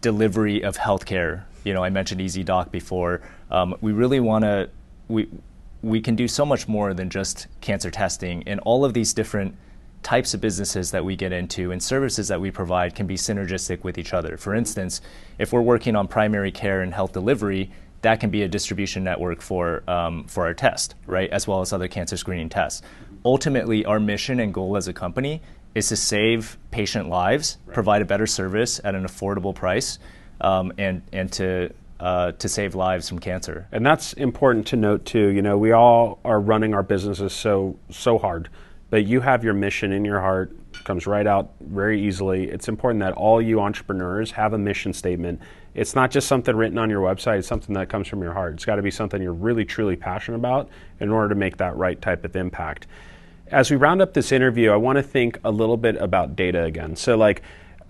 delivery 0.00 0.62
of 0.62 0.78
healthcare. 0.78 1.44
You 1.64 1.74
know, 1.74 1.84
I 1.84 1.90
mentioned 1.90 2.22
EZ-Doc 2.22 2.70
before. 2.70 3.20
Um, 3.50 3.76
we 3.80 3.92
really 3.92 4.20
want 4.20 4.44
to 4.44 4.70
we 5.08 5.28
we 5.82 6.00
can 6.00 6.14
do 6.14 6.28
so 6.28 6.44
much 6.44 6.68
more 6.68 6.92
than 6.94 7.10
just 7.10 7.46
cancer 7.60 7.90
testing, 7.90 8.42
and 8.46 8.60
all 8.60 8.84
of 8.84 8.94
these 8.94 9.14
different 9.14 9.56
types 10.02 10.32
of 10.34 10.40
businesses 10.40 10.90
that 10.92 11.04
we 11.04 11.14
get 11.14 11.32
into 11.32 11.72
and 11.72 11.82
services 11.82 12.28
that 12.28 12.40
we 12.40 12.50
provide 12.50 12.94
can 12.94 13.06
be 13.06 13.16
synergistic 13.16 13.84
with 13.84 13.98
each 13.98 14.14
other. 14.14 14.36
For 14.36 14.54
instance, 14.54 15.02
if 15.38 15.52
we're 15.52 15.60
working 15.60 15.94
on 15.94 16.08
primary 16.08 16.50
care 16.50 16.80
and 16.80 16.94
health 16.94 17.12
delivery, 17.12 17.70
that 18.02 18.18
can 18.18 18.30
be 18.30 18.42
a 18.42 18.48
distribution 18.48 19.04
network 19.04 19.42
for 19.42 19.82
um, 19.88 20.24
for 20.24 20.46
our 20.46 20.54
test, 20.54 20.94
right, 21.06 21.30
as 21.30 21.46
well 21.46 21.60
as 21.60 21.72
other 21.72 21.88
cancer 21.88 22.16
screening 22.16 22.48
tests. 22.48 22.82
Ultimately, 23.24 23.84
our 23.84 24.00
mission 24.00 24.40
and 24.40 24.54
goal 24.54 24.76
as 24.76 24.88
a 24.88 24.92
company 24.92 25.42
is 25.74 25.88
to 25.88 25.96
save 25.96 26.56
patient 26.70 27.08
lives, 27.08 27.58
right. 27.66 27.74
provide 27.74 28.02
a 28.02 28.04
better 28.04 28.26
service 28.26 28.80
at 28.82 28.94
an 28.94 29.04
affordable 29.04 29.54
price, 29.54 29.98
um, 30.40 30.72
and 30.78 31.02
and 31.12 31.30
to 31.32 31.70
uh, 32.00 32.32
to 32.32 32.48
save 32.48 32.74
lives 32.74 33.08
from 33.08 33.18
cancer. 33.18 33.68
And 33.70 33.84
that's 33.84 34.14
important 34.14 34.66
to 34.68 34.76
note 34.76 35.04
too. 35.04 35.28
You 35.28 35.42
know, 35.42 35.58
we 35.58 35.72
all 35.72 36.18
are 36.24 36.40
running 36.40 36.74
our 36.74 36.82
businesses 36.82 37.32
so 37.32 37.78
so 37.90 38.18
hard, 38.18 38.48
but 38.88 39.04
you 39.04 39.20
have 39.20 39.44
your 39.44 39.54
mission 39.54 39.92
in 39.92 40.04
your 40.04 40.20
heart 40.20 40.56
comes 40.84 41.06
right 41.06 41.26
out 41.26 41.52
very 41.60 42.00
easily. 42.02 42.44
It's 42.44 42.68
important 42.68 43.00
that 43.00 43.12
all 43.12 43.42
you 43.42 43.60
entrepreneurs 43.60 44.30
have 44.30 44.54
a 44.54 44.58
mission 44.58 44.94
statement. 44.94 45.42
It's 45.74 45.94
not 45.94 46.10
just 46.10 46.26
something 46.26 46.56
written 46.56 46.78
on 46.78 46.88
your 46.88 47.02
website, 47.02 47.40
it's 47.40 47.48
something 47.48 47.74
that 47.74 47.90
comes 47.90 48.08
from 48.08 48.22
your 48.22 48.32
heart. 48.32 48.54
It's 48.54 48.64
got 48.64 48.76
to 48.76 48.82
be 48.82 48.90
something 48.90 49.20
you're 49.20 49.32
really 49.32 49.66
truly 49.66 49.94
passionate 49.94 50.38
about 50.38 50.70
in 51.00 51.10
order 51.10 51.28
to 51.28 51.34
make 51.34 51.58
that 51.58 51.76
right 51.76 52.00
type 52.00 52.24
of 52.24 52.34
impact. 52.34 52.86
As 53.48 53.70
we 53.70 53.76
round 53.76 54.00
up 54.00 54.14
this 54.14 54.32
interview, 54.32 54.70
I 54.70 54.76
want 54.76 54.96
to 54.96 55.02
think 55.02 55.38
a 55.44 55.50
little 55.50 55.76
bit 55.76 55.96
about 55.96 56.34
data 56.34 56.64
again. 56.64 56.96
So 56.96 57.16
like, 57.16 57.42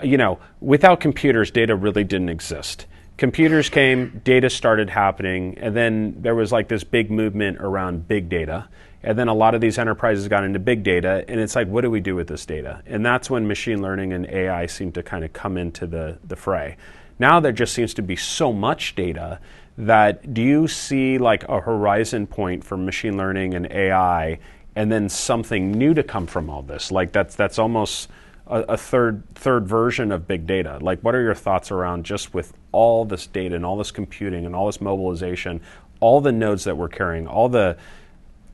you 0.03 0.17
know, 0.17 0.41
without 0.61 1.01
computers, 1.01 1.51
data 1.51 1.77
really 1.77 2.03
didn't 2.03 2.31
exist 2.31 2.87
computers 3.21 3.69
came, 3.69 4.23
data 4.25 4.49
started 4.49 4.89
happening, 4.89 5.59
and 5.59 5.77
then 5.77 6.17
there 6.23 6.35
was 6.35 6.51
like 6.51 6.69
this 6.69 6.83
big 6.85 7.11
movement 7.11 7.59
around 7.61 8.09
big 8.09 8.31
data. 8.31 8.67
And 9.03 9.19
then 9.19 9.29
a 9.29 9.35
lot 9.35 9.55
of 9.55 9.61
these 9.61 9.79
enterprises 9.79 10.27
got 10.27 10.43
into 10.43 10.59
big 10.59 10.83
data, 10.83 11.23
and 11.29 11.39
it's 11.39 11.55
like, 11.55 11.69
what 11.69 11.83
do 11.83 11.91
we 11.91 12.01
do 12.01 12.17
with 12.17 12.29
this 12.29 12.47
data? 12.47 12.83
And 12.87 13.05
that's 13.05 13.29
when 13.29 13.47
machine 13.47 13.83
learning 13.83 14.15
and 14.15 14.27
AI 14.27 14.65
seem 14.65 14.91
to 14.93 15.03
kind 15.03 15.23
of 15.23 15.35
come 15.35 15.59
into 15.59 15.87
the, 15.87 16.19
the 16.25 16.35
fray. 16.35 16.79
Now 17.19 17.41
there 17.41 17.53
just 17.53 17.75
seems 17.75 17.93
to 17.95 18.03
be 18.03 18.17
so 18.17 18.55
much 18.55 18.95
data 18.95 19.39
that 19.77 20.33
do 20.33 20.41
you 20.41 20.67
see 20.67 21.19
like 21.19 21.45
a 21.45 21.61
horizon 21.61 22.27
point 22.27 22.65
for 22.65 22.79
machine 22.79 23.19
learning 23.19 23.53
and 23.53 23.71
AI 23.71 24.39
and 24.75 24.91
then 24.91 25.11
something 25.11 25.73
new 25.73 25.93
to 25.93 26.03
come 26.03 26.27
from 26.27 26.49
all 26.49 26.63
this? 26.63 26.91
Like 26.91 27.13
that's 27.13 27.37
that's 27.37 27.59
almost 27.59 28.09
a, 28.51 28.61
a, 28.73 28.77
third 28.77 29.23
third 29.35 29.67
version 29.67 30.13
of 30.13 30.27
big 30.27 30.47
data. 30.47 30.79
Like, 30.81 31.01
what 31.01 31.15
are 31.15 31.23
your 31.23 31.35
thoughts 31.35 31.71
around 31.71 32.05
just 32.05 32.35
with 32.35 32.53
all 32.73 33.05
this 33.05 33.27
data 33.27 33.57
and 33.57 33.65
all 33.65 33.77
this 33.77 33.91
computing 33.91 34.45
and 34.45 34.55
all 34.55 34.67
this 34.67 34.81
mobilization, 34.81 35.61
all 36.01 36.21
the 36.21 36.33
nodes 36.33 36.65
that 36.65 36.77
we're 36.77 36.89
carrying, 36.89 37.27
all 37.27 37.49
the 37.49 37.77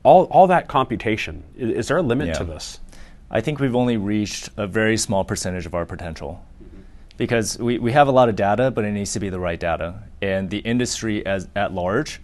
all 0.03 0.25
all 0.25 0.47
that 0.47 0.67
computation? 0.67 1.43
Is, 1.57 1.71
is 1.71 1.87
there 1.87 1.97
a 1.97 2.01
limit 2.01 2.27
yeah. 2.27 2.33
to 2.33 2.43
this? 2.43 2.79
I 3.29 3.41
think 3.41 3.59
we've 3.59 3.75
only 3.75 3.97
reached 3.97 4.49
a 4.55 4.67
very 4.67 4.97
small 4.97 5.23
percentage 5.25 5.65
of 5.65 5.73
our 5.73 5.85
potential. 5.85 6.43
Because 7.17 7.57
we, 7.57 7.79
we 7.79 7.91
have 7.93 8.07
a 8.07 8.11
lot 8.11 8.29
of 8.29 8.35
data, 8.35 8.69
but 8.69 8.85
it 8.85 8.91
needs 8.91 9.13
to 9.13 9.19
be 9.19 9.29
the 9.29 9.39
right 9.39 9.59
data. 9.59 10.03
And 10.21 10.49
the 10.49 10.59
industry 10.59 11.25
as, 11.25 11.47
at 11.55 11.73
large 11.73 12.21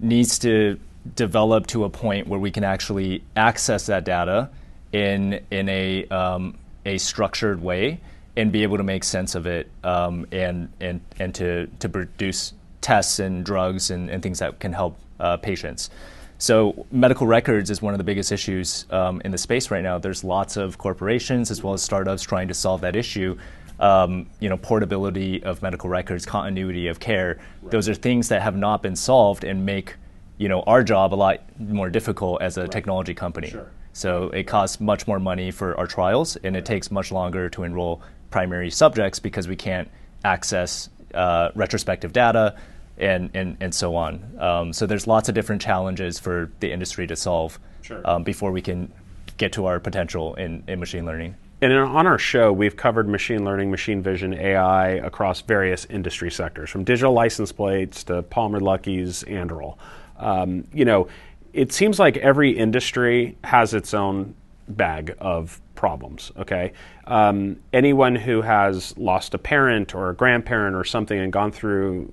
needs 0.00 0.38
to 0.40 0.80
develop 1.14 1.66
to 1.68 1.84
a 1.84 1.90
point 1.90 2.26
where 2.26 2.40
we 2.40 2.50
can 2.50 2.64
actually 2.64 3.22
access 3.36 3.86
that 3.86 4.04
data 4.04 4.48
in, 4.92 5.40
in 5.50 5.68
a 5.68 6.06
um, 6.08 6.56
a 6.84 6.98
structured 6.98 7.62
way 7.62 8.00
and 8.36 8.52
be 8.52 8.62
able 8.62 8.76
to 8.76 8.82
make 8.82 9.04
sense 9.04 9.34
of 9.34 9.46
it 9.46 9.70
um, 9.84 10.26
and, 10.32 10.68
and, 10.80 11.00
and 11.18 11.34
to, 11.34 11.66
to 11.78 11.88
produce 11.88 12.54
tests 12.80 13.18
and 13.18 13.44
drugs 13.44 13.90
and, 13.90 14.10
and 14.10 14.22
things 14.22 14.38
that 14.38 14.58
can 14.60 14.72
help 14.72 14.98
uh, 15.18 15.36
patients. 15.36 15.90
So, 16.38 16.86
medical 16.90 17.26
records 17.26 17.68
is 17.68 17.82
one 17.82 17.92
of 17.92 17.98
the 17.98 18.04
biggest 18.04 18.32
issues 18.32 18.86
um, 18.88 19.20
in 19.26 19.30
the 19.30 19.36
space 19.36 19.70
right 19.70 19.82
now. 19.82 19.98
There's 19.98 20.24
lots 20.24 20.56
of 20.56 20.78
corporations 20.78 21.50
as 21.50 21.62
well 21.62 21.74
as 21.74 21.82
startups 21.82 22.22
trying 22.22 22.48
to 22.48 22.54
solve 22.54 22.80
that 22.80 22.96
issue. 22.96 23.36
Um, 23.78 24.26
you 24.40 24.48
know, 24.48 24.56
portability 24.56 25.42
of 25.42 25.60
medical 25.60 25.90
records, 25.90 26.24
continuity 26.24 26.86
of 26.86 26.98
care. 26.98 27.38
Right. 27.60 27.70
Those 27.70 27.90
are 27.90 27.94
things 27.94 28.28
that 28.28 28.40
have 28.40 28.56
not 28.56 28.82
been 28.82 28.96
solved 28.96 29.44
and 29.44 29.66
make 29.66 29.96
you 30.38 30.48
know 30.48 30.62
our 30.62 30.82
job 30.82 31.12
a 31.12 31.16
lot 31.16 31.40
more 31.58 31.90
difficult 31.90 32.40
as 32.40 32.56
a 32.56 32.62
right. 32.62 32.72
technology 32.72 33.12
company. 33.12 33.50
Sure. 33.50 33.70
So 33.92 34.30
it 34.30 34.44
costs 34.44 34.80
much 34.80 35.06
more 35.06 35.18
money 35.18 35.50
for 35.50 35.76
our 35.78 35.86
trials, 35.86 36.36
and 36.36 36.56
it 36.56 36.64
takes 36.64 36.90
much 36.90 37.10
longer 37.10 37.48
to 37.50 37.64
enroll 37.64 38.02
primary 38.30 38.70
subjects 38.70 39.18
because 39.18 39.48
we 39.48 39.56
can't 39.56 39.90
access 40.24 40.88
uh, 41.14 41.50
retrospective 41.54 42.12
data, 42.12 42.54
and, 42.98 43.30
and, 43.34 43.56
and 43.60 43.74
so 43.74 43.96
on. 43.96 44.22
Um, 44.38 44.72
so 44.72 44.86
there's 44.86 45.06
lots 45.06 45.28
of 45.28 45.34
different 45.34 45.62
challenges 45.62 46.18
for 46.18 46.50
the 46.60 46.70
industry 46.70 47.06
to 47.06 47.16
solve 47.16 47.58
Sure. 47.82 48.00
um, 48.04 48.22
before 48.22 48.52
we 48.52 48.60
can 48.60 48.92
get 49.38 49.52
to 49.54 49.66
our 49.66 49.80
potential 49.80 50.34
in, 50.34 50.62
in 50.68 50.78
machine 50.78 51.06
learning. 51.06 51.34
And 51.62 51.72
on 51.72 52.06
our 52.06 52.18
show, 52.18 52.52
we've 52.52 52.76
covered 52.76 53.08
machine 53.08 53.44
learning, 53.44 53.70
machine 53.70 54.02
vision, 54.02 54.34
AI 54.34 54.90
across 54.90 55.40
various 55.40 55.86
industry 55.86 56.30
sectors, 56.30 56.70
from 56.70 56.84
digital 56.84 57.12
license 57.12 57.52
plates 57.52 58.04
to 58.04 58.22
Palmer 58.22 58.60
Luckey's 58.60 59.24
Anduril. 59.24 59.76
Um, 60.18 60.66
you 60.72 60.84
know, 60.84 61.08
it 61.52 61.72
seems 61.72 61.98
like 61.98 62.16
every 62.18 62.50
industry 62.50 63.36
has 63.44 63.74
its 63.74 63.94
own 63.94 64.34
bag 64.68 65.16
of 65.18 65.60
problems. 65.74 66.30
Okay, 66.38 66.72
um, 67.06 67.56
anyone 67.72 68.14
who 68.14 68.42
has 68.42 68.96
lost 68.96 69.34
a 69.34 69.38
parent 69.38 69.94
or 69.94 70.10
a 70.10 70.14
grandparent 70.14 70.76
or 70.76 70.84
something 70.84 71.18
and 71.18 71.32
gone 71.32 71.52
through 71.52 72.12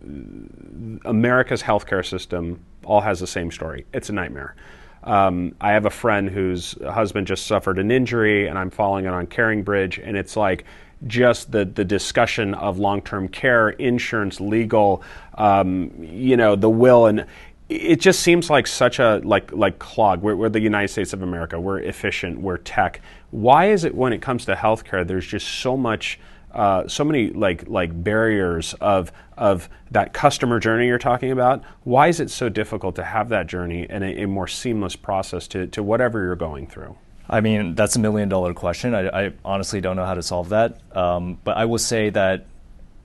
America's 1.05 1.61
healthcare 1.61 2.05
system 2.05 2.59
all 2.85 3.01
has 3.01 3.19
the 3.19 3.27
same 3.27 3.51
story. 3.51 3.85
It's 3.93 4.09
a 4.09 4.13
nightmare. 4.13 4.55
Um, 5.03 5.55
I 5.61 5.71
have 5.71 5.85
a 5.85 5.89
friend 5.89 6.29
whose 6.29 6.75
husband 6.81 7.27
just 7.27 7.45
suffered 7.45 7.79
an 7.79 7.91
injury, 7.91 8.47
and 8.47 8.57
I'm 8.57 8.69
following 8.69 9.05
it 9.05 9.13
on 9.13 9.27
Caring 9.27 9.63
Bridge, 9.63 9.99
and 9.99 10.17
it's 10.17 10.35
like 10.35 10.65
just 11.05 11.51
the 11.51 11.63
the 11.63 11.85
discussion 11.85 12.53
of 12.55 12.79
long 12.79 13.01
term 13.01 13.27
care, 13.27 13.69
insurance, 13.69 14.41
legal, 14.41 15.03
um, 15.35 15.91
you 15.99 16.35
know, 16.35 16.55
the 16.55 16.69
will, 16.69 17.05
and 17.05 17.25
it 17.69 17.99
just 17.99 18.21
seems 18.21 18.49
like 18.49 18.65
such 18.67 18.99
a 18.99 19.21
like 19.23 19.51
like 19.51 19.79
clog. 19.79 20.21
We're, 20.21 20.35
we're 20.35 20.49
the 20.49 20.59
United 20.59 20.87
States 20.87 21.13
of 21.13 21.21
America. 21.21 21.59
We're 21.59 21.79
efficient. 21.79 22.39
We're 22.39 22.57
tech. 22.57 23.01
Why 23.31 23.71
is 23.71 23.83
it 23.83 23.93
when 23.93 24.13
it 24.13 24.21
comes 24.21 24.45
to 24.45 24.55
healthcare, 24.55 25.05
there's 25.05 25.27
just 25.27 25.47
so 25.47 25.75
much 25.75 26.19
uh, 26.53 26.87
so 26.87 27.03
many 27.03 27.29
like 27.29 27.67
like 27.67 28.03
barriers 28.03 28.73
of 28.75 29.11
of 29.37 29.69
that 29.91 30.13
customer 30.13 30.59
journey 30.59 30.87
you're 30.87 30.97
talking 30.97 31.31
about. 31.31 31.63
Why 31.83 32.07
is 32.07 32.19
it 32.19 32.31
so 32.31 32.49
difficult 32.49 32.95
to 32.95 33.03
have 33.03 33.29
that 33.29 33.47
journey 33.47 33.85
and 33.89 34.03
a, 34.03 34.23
a 34.23 34.27
more 34.27 34.47
seamless 34.47 34.95
process 34.95 35.47
to, 35.49 35.67
to 35.67 35.83
whatever 35.83 36.23
you're 36.23 36.35
going 36.35 36.67
through? 36.67 36.95
I 37.29 37.41
mean, 37.41 37.75
that's 37.75 37.97
a 37.97 37.99
million 37.99 38.29
dollar 38.29 38.53
question. 38.53 38.95
I, 38.95 39.25
I 39.25 39.33
honestly 39.43 39.81
don't 39.81 39.97
know 39.97 40.05
how 40.05 40.13
to 40.13 40.23
solve 40.23 40.49
that. 40.49 40.79
Um, 40.95 41.37
but 41.43 41.57
I 41.57 41.65
will 41.65 41.77
say 41.77 42.09
that 42.11 42.47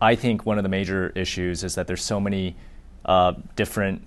I 0.00 0.14
think 0.14 0.46
one 0.46 0.58
of 0.58 0.62
the 0.62 0.68
major 0.68 1.10
issues 1.16 1.64
is 1.64 1.74
that 1.74 1.88
there's 1.88 2.04
so 2.04 2.20
many 2.20 2.56
uh, 3.04 3.34
different 3.56 4.02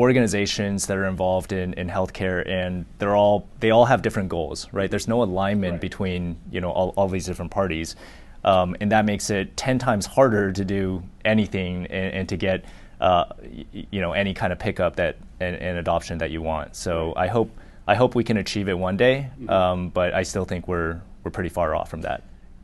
organizations 0.00 0.86
that 0.86 0.96
are 0.96 1.06
involved 1.06 1.52
in, 1.52 1.74
in 1.74 1.88
healthcare 1.88 2.40
and 2.48 2.84
they're 2.98 3.16
all 3.16 3.46
they 3.60 3.70
all 3.70 3.84
have 3.86 4.00
different 4.02 4.28
goals 4.28 4.66
right? 4.72 4.90
There's 4.90 5.08
no 5.08 5.22
alignment 5.22 5.72
Right. 5.74 5.80
between 5.88 6.36
you 6.50 6.60
know 6.60 6.70
all, 6.78 6.88
all 6.96 7.08
these 7.08 7.26
different 7.26 7.50
parties. 7.50 7.96
Um, 8.42 8.74
and 8.80 8.90
that 8.92 9.04
makes 9.04 9.28
it 9.28 9.54
10 9.58 9.78
times 9.78 10.06
harder 10.06 10.50
to 10.52 10.64
do 10.64 11.02
anything 11.26 11.86
and, 11.86 12.14
and 12.18 12.28
to 12.30 12.36
get 12.38 12.64
uh, 13.00 13.24
you 13.92 14.00
know 14.00 14.12
any 14.12 14.32
kind 14.34 14.52
of 14.52 14.58
pickup 14.58 14.96
that 14.96 15.16
and, 15.40 15.54
and 15.56 15.78
adoption 15.78 16.18
that 16.18 16.30
you 16.30 16.40
want. 16.42 16.74
So 16.76 17.12
i 17.16 17.26
hope 17.36 17.50
i 17.86 17.94
hope 17.94 18.14
we 18.14 18.24
can 18.24 18.36
achieve 18.36 18.68
it 18.68 18.78
one 18.78 18.96
day 18.96 19.16
um, 19.48 19.88
but 19.98 20.14
i 20.14 20.22
still 20.22 20.44
think 20.46 20.62
we're 20.68 21.00
we're 21.22 21.30
pretty 21.38 21.50
far 21.50 21.74
off 21.74 21.88
from 21.90 22.02
that. 22.02 22.22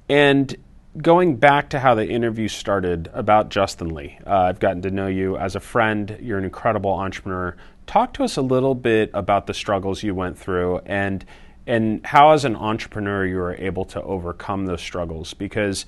And 0.09 0.55
going 1.01 1.37
back 1.37 1.69
to 1.71 1.81
how 1.81 1.95
the 1.95 2.09
interview 2.09 2.49
started 2.49 3.11
about 3.13 3.49
Justin 3.49 3.95
Lee, 3.95 4.19
uh, 4.27 4.35
I've 4.35 4.61
gotten 4.61 4.83
to 4.83 4.91
know 4.91 5.07
you 5.07 5.37
as 5.37 5.55
a 5.57 5.61
friend. 5.61 6.17
You're 6.21 6.39
an 6.39 6.45
incredible 6.45 6.93
entrepreneur. 6.93 7.57
Talk 7.87 8.15
to 8.15 8.25
us 8.25 8.37
a 8.37 8.43
little 8.43 8.75
bit 8.75 9.11
about 9.15 9.47
the 9.47 9.55
struggles 9.55 10.03
you 10.03 10.15
went 10.15 10.39
through 10.39 10.79
and 10.87 11.25
and 11.69 12.07
how, 12.07 12.31
as 12.31 12.45
an 12.45 12.55
entrepreneur, 12.55 13.27
you 13.27 13.39
were 13.39 13.57
able 13.57 13.85
to 13.87 14.01
overcome 14.03 14.67
those 14.67 14.81
struggles. 14.81 15.35
Because 15.35 15.85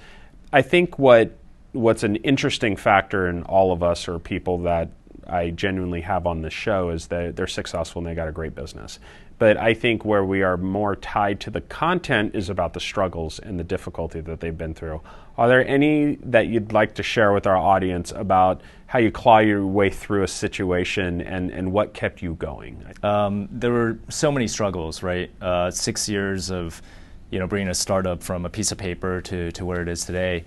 I 0.53 0.63
think 0.63 0.99
what 0.99 1.37
what's 1.73 2.03
an 2.03 2.17
interesting 2.17 2.77
factor 2.77 3.29
in 3.29 3.45
all 3.45 3.73
of 3.73 3.83
us 3.83 4.09
or 4.09 4.19
people 4.19 4.59
that 4.59 4.91
I 5.27 5.51
genuinely 5.51 6.01
have 6.01 6.27
on 6.27 6.43
the 6.43 6.51
show 6.51 6.91
is 6.91 7.09
that 7.09 7.37
they're 7.37 7.47
successful 7.47 8.01
and 8.01 8.07
they 8.09 8.15
got 8.15 8.29
a 8.29 8.33
great 8.33 8.55
business. 8.55 8.99
But 9.39 9.57
I 9.57 9.73
think 9.75 10.05
where 10.05 10.25
we 10.25 10.43
are 10.43 10.57
more 10.57 10.97
tied 10.97 11.39
to 11.41 11.51
the 11.51 11.61
content 11.61 12.35
is 12.35 12.49
about 12.49 12.75
the 12.75 12.81
struggles 12.81 13.39
and 13.39 13.59
the 13.59 13.65
difficulty 13.65 14.21
that 14.21 14.41
they've 14.41 14.57
been 14.57 14.75
through. 14.75 15.01
Are 15.37 15.49
there 15.49 15.67
any 15.67 16.17
that 16.17 16.49
you'd 16.49 16.73
like 16.73 16.95
to 16.97 17.05
share 17.05 17.33
with 17.33 17.47
our 17.47 17.57
audience 17.57 18.11
about 18.11 18.61
how 18.87 18.99
you 18.99 19.13
claw 19.13 19.39
your 19.39 19.65
way 19.65 19.91
through 19.91 20.25
a 20.25 20.29
situation 20.29 21.21
and, 21.21 21.51
and 21.53 21.71
what 21.71 21.95
kept 21.95 22.21
you 22.21 22.35
going? 22.35 22.85
Um, 23.05 23.49
there 23.53 23.71
were 23.71 23.99
so 24.09 24.33
many 24.33 24.49
struggles, 24.49 25.03
right? 25.05 25.31
Uh, 25.41 25.71
six 25.71 26.09
years 26.09 26.51
of, 26.51 26.83
you 27.31 27.39
know, 27.39 27.47
bringing 27.47 27.69
a 27.69 27.75
startup 27.75 28.21
from 28.23 28.45
a 28.45 28.49
piece 28.49 28.73
of 28.73 28.79
paper 28.79 29.21
to, 29.21 29.53
to 29.53 29.65
where 29.65 29.81
it 29.81 29.89
is 29.89 30.05
today. 30.05 30.45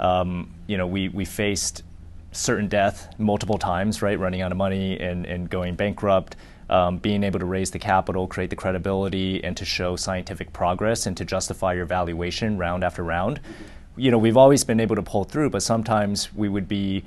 Um, 0.00 0.50
you 0.66 0.76
know, 0.76 0.88
we, 0.88 1.08
we 1.10 1.24
faced 1.24 1.84
certain 2.32 2.66
death 2.66 3.14
multiple 3.18 3.58
times, 3.58 4.02
right? 4.02 4.18
Running 4.18 4.40
out 4.40 4.50
of 4.50 4.58
money 4.58 4.98
and, 4.98 5.24
and 5.26 5.48
going 5.48 5.76
bankrupt. 5.76 6.34
Um, 6.70 6.98
being 6.98 7.22
able 7.22 7.38
to 7.38 7.44
raise 7.44 7.70
the 7.70 7.78
capital, 7.78 8.26
create 8.26 8.48
the 8.48 8.56
credibility, 8.56 9.42
and 9.44 9.56
to 9.58 9.64
show 9.64 9.96
scientific 9.96 10.52
progress 10.52 11.06
and 11.06 11.16
to 11.18 11.24
justify 11.24 11.74
your 11.74 11.84
valuation 11.84 12.56
round 12.56 12.82
after 12.82 13.02
round. 13.02 13.40
You 13.96 14.10
know, 14.10 14.16
we've 14.16 14.38
always 14.38 14.64
been 14.64 14.80
able 14.80 14.96
to 14.96 15.02
pull 15.02 15.24
through, 15.24 15.50
but 15.50 15.62
sometimes 15.62 16.32
we 16.34 16.48
would 16.48 16.68
be 16.68 17.04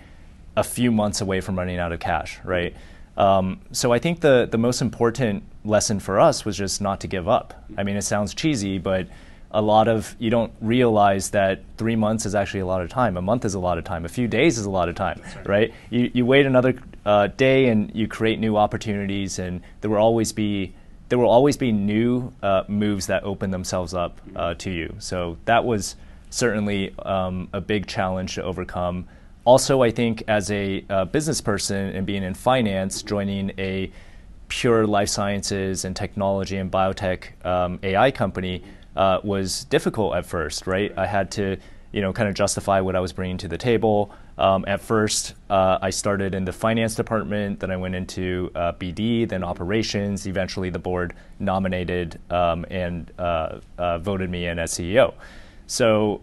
a 0.56 0.63
few 0.63 0.91
months 0.91 1.22
away 1.22 1.41
from 1.41 1.58
running 1.58 1.80
out 1.80 1.91
of 1.91 2.00
cash, 2.00 2.39
right? 2.44 2.76
Um, 3.18 3.62
so 3.72 3.94
I 3.94 4.00
think 4.00 4.22
the 4.22 4.48
the 4.50 4.58
most 4.58 4.82
important 4.82 5.44
lesson 5.63 6.00
for 6.00 6.20
us 6.20 6.46
was 6.46 6.58
just 6.58 6.82
not 6.82 7.00
to 7.02 7.08
give 7.08 7.28
up. 7.28 7.65
I 7.78 7.84
mean, 7.84 7.96
it 7.96 8.04
sounds 8.04 8.34
cheesy, 8.34 8.78
but 8.78 9.08
a 9.52 9.62
lot 9.62 9.88
of 9.88 10.15
you 10.20 10.30
don't 10.30 10.52
realize 10.60 11.30
that 11.30 11.62
three 11.78 11.96
months 11.96 12.26
is 12.26 12.36
actually 12.36 12.60
a 12.60 12.65
lot 12.65 12.82
of 12.82 12.89
time. 12.89 13.15
A 13.15 13.22
month 13.22 13.46
is 13.46 13.54
a 13.54 13.60
lot 13.60 13.78
of 13.78 13.86
time. 13.86 14.04
A 14.04 14.10
few 14.10 14.28
days 14.28 14.58
is 14.58 14.65
a 14.65 14.70
lot 14.70 14.89
of 14.89 14.96
time, 14.96 15.22
right. 15.46 15.74
You 15.89 16.12
you 16.13 16.26
wait 16.26 16.46
another 16.46 16.76
uh, 17.06 17.28
day 17.28 17.70
and 17.70 17.91
you 17.96 18.08
create 18.08 18.39
new 18.39 18.58
opportunities, 18.58 19.39
and 19.39 19.62
there 19.82 19.89
will 19.89 19.98
always 19.98 20.32
be 20.32 20.74
there 21.08 21.20
will 21.20 21.30
always 21.30 21.56
be 21.56 21.72
new 21.72 22.34
uh, 22.41 22.63
moves 22.68 23.08
that 23.08 23.24
open 23.24 23.52
themselves 23.52 23.94
up 23.94 24.20
uh, 24.36 24.56
to 24.56 24.72
you. 24.72 24.96
So 24.98 25.38
that 25.46 25.63
was 25.63 25.96
certainly 26.32 26.96
um, 27.00 27.48
a 27.54 27.62
big 27.62 27.86
challenge 27.86 28.36
to 28.36 28.44
overcome. 28.44 29.08
Also, 29.46 29.84
I 29.84 29.91
think 29.91 30.24
as 30.28 30.50
a 30.50 30.84
uh, 30.89 31.06
business 31.06 31.41
person 31.41 31.96
and 31.96 32.08
being 32.08 32.24
in 32.24 32.34
finance, 32.34 33.04
joining 33.04 33.52
a 33.60 33.91
pure 34.48 34.88
life 34.88 35.10
sciences 35.10 35.86
and 35.86 35.96
technology 35.96 36.58
and 36.58 36.72
biotech 36.72 37.46
um, 37.46 37.80
AI 37.84 38.10
company 38.10 38.63
uh, 38.96 39.20
was 39.24 39.65
difficult 39.65 40.15
at 40.15 40.26
first, 40.26 40.65
right? 40.65 40.91
I 40.98 41.06
had 41.06 41.30
to, 41.32 41.58
you 41.96 42.02
know, 42.02 42.12
kind 42.12 42.28
of 42.28 42.36
justify 42.36 42.82
what 42.82 42.94
I 42.94 43.00
was 43.00 43.14
bringing 43.14 43.38
to 43.38 43.48
the 43.48 43.58
table. 43.58 44.12
Um, 44.38 44.66
at 44.68 44.82
first, 44.82 45.34
uh, 45.50 45.80
I 45.82 45.92
started 45.92 46.36
in 46.36 46.44
the 46.44 46.52
finance 46.52 46.94
department, 46.94 47.62
then 47.62 47.72
I 47.72 47.78
went 47.78 47.96
into 47.96 48.52
uh, 48.54 48.74
BD, 48.74 49.26
then 49.30 49.46
operations. 49.46 50.28
Eventually, 50.28 50.70
the 50.70 50.78
board 50.78 51.14
nominated 51.40 52.20
um, 52.30 52.66
and 52.70 53.10
uh, 53.18 53.60
uh, 53.78 54.00
voted 54.00 54.30
me 54.30 54.46
in 54.46 54.60
as 54.60 54.74
CEO. 54.74 55.14
So, 55.68 56.20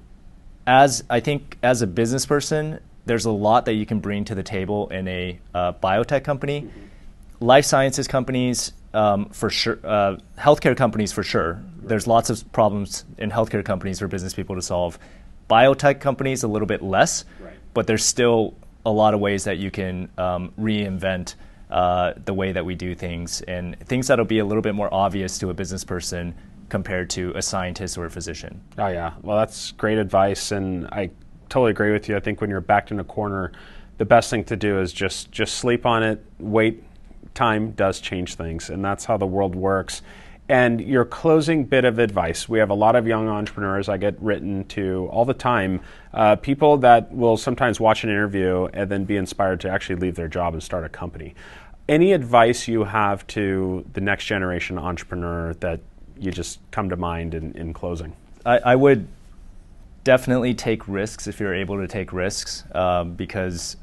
as 0.66 1.04
I 1.08 1.20
think 1.20 1.56
as 1.62 1.80
a 1.80 1.86
business 1.86 2.26
person, 2.26 2.78
there's 3.06 3.24
a 3.24 3.30
lot 3.30 3.64
that 3.64 3.72
you 3.72 3.86
can 3.86 3.98
bring 3.98 4.26
to 4.26 4.34
the 4.34 4.42
table 4.42 4.88
in 4.90 5.08
a 5.08 5.40
uh, 5.54 5.72
biotech 5.72 6.22
company. 6.22 6.70
Life 7.40 7.64
sciences 7.64 8.06
companies, 8.06 8.74
um, 8.92 9.30
for 9.30 9.48
sure, 9.48 9.78
uh, 9.84 10.18
healthcare 10.38 10.76
companies, 10.76 11.12
for 11.12 11.22
sure. 11.22 11.62
There's 11.82 12.06
lots 12.06 12.28
of 12.28 12.52
problems 12.52 13.06
in 13.16 13.30
healthcare 13.30 13.64
companies 13.64 14.00
for 14.00 14.06
business 14.06 14.34
people 14.34 14.54
to 14.54 14.62
solve. 14.62 14.98
Biotech 15.52 16.00
companies, 16.00 16.42
a 16.44 16.48
little 16.48 16.66
bit 16.66 16.82
less, 16.82 17.24
Right. 17.38 17.52
but 17.74 17.86
there's 17.86 18.04
still 18.04 18.54
a 18.86 18.90
lot 18.90 19.12
of 19.12 19.20
ways 19.20 19.44
that 19.44 19.58
you 19.58 19.70
can 19.70 20.08
um, 20.16 20.52
reinvent 20.58 21.34
uh, 21.70 22.14
the 22.24 22.32
way 22.34 22.52
that 22.52 22.64
we 22.64 22.74
do 22.74 22.94
things 22.94 23.42
and 23.42 23.78
things 23.80 24.06
that'll 24.08 24.24
be 24.24 24.38
a 24.38 24.44
little 24.44 24.62
bit 24.62 24.74
more 24.74 24.92
obvious 24.92 25.38
to 25.38 25.50
a 25.50 25.54
business 25.54 25.84
person 25.84 26.34
compared 26.70 27.10
to 27.10 27.32
a 27.34 27.42
scientist 27.42 27.98
or 27.98 28.06
a 28.06 28.10
physician. 28.10 28.60
Oh 28.78 28.88
yeah, 28.88 29.12
well 29.22 29.36
that's 29.38 29.72
great 29.72 29.98
advice, 29.98 30.52
and 30.52 30.86
I 30.86 31.10
totally 31.50 31.70
agree 31.70 31.92
with 31.92 32.08
you. 32.08 32.16
I 32.16 32.20
think 32.20 32.40
when 32.40 32.48
you're 32.48 32.60
backed 32.62 32.90
in 32.90 32.98
a 32.98 33.04
corner, 33.04 33.52
the 33.98 34.06
best 34.06 34.30
thing 34.30 34.44
to 34.44 34.56
do 34.56 34.80
is 34.80 34.90
just 34.92 35.30
just 35.32 35.56
sleep 35.56 35.84
on 35.84 36.02
it. 36.02 36.24
Wait, 36.38 36.82
time 37.34 37.72
does 37.72 38.00
change 38.00 38.34
things, 38.36 38.70
and 38.70 38.82
that's 38.84 39.04
how 39.04 39.16
the 39.18 39.26
world 39.26 39.54
works. 39.54 40.00
And 40.52 40.82
your 40.82 41.06
closing 41.06 41.64
bit 41.64 41.86
of 41.86 41.98
advice: 41.98 42.46
we 42.46 42.58
have 42.58 42.68
a 42.68 42.74
lot 42.74 42.94
of 42.94 43.06
young 43.06 43.26
entrepreneurs 43.26 43.88
I 43.88 43.96
get 43.96 44.20
written 44.20 44.66
to 44.66 45.08
all 45.10 45.24
the 45.24 45.32
time. 45.32 45.80
Uh, 46.12 46.36
people 46.36 46.76
that 46.76 47.10
will 47.10 47.38
sometimes 47.38 47.80
watch 47.80 48.04
an 48.04 48.10
interview 48.10 48.66
and 48.74 48.90
then 48.90 49.04
be 49.06 49.16
inspired 49.16 49.62
to 49.62 49.70
actually 49.70 49.96
leave 49.96 50.14
their 50.14 50.28
job 50.28 50.52
and 50.52 50.62
start 50.62 50.84
a 50.84 50.90
company. 50.90 51.34
Any 51.88 52.12
advice 52.12 52.68
you 52.68 52.84
have 52.84 53.26
to 53.28 53.86
the 53.94 54.02
next 54.02 54.26
generation 54.26 54.76
entrepreneur 54.76 55.54
that 55.54 55.80
you 56.18 56.30
just 56.30 56.60
come 56.70 56.90
to 56.90 56.96
mind 56.96 57.32
in, 57.32 57.52
in 57.52 57.72
closing? 57.72 58.14
I, 58.44 58.58
I 58.58 58.76
would 58.76 59.08
definitely 60.04 60.52
take 60.52 60.86
risks 60.86 61.26
if 61.26 61.40
you're 61.40 61.54
able 61.54 61.78
to 61.78 61.88
take 61.88 62.12
risks 62.12 62.64
um, 62.74 63.14
because 63.14 63.78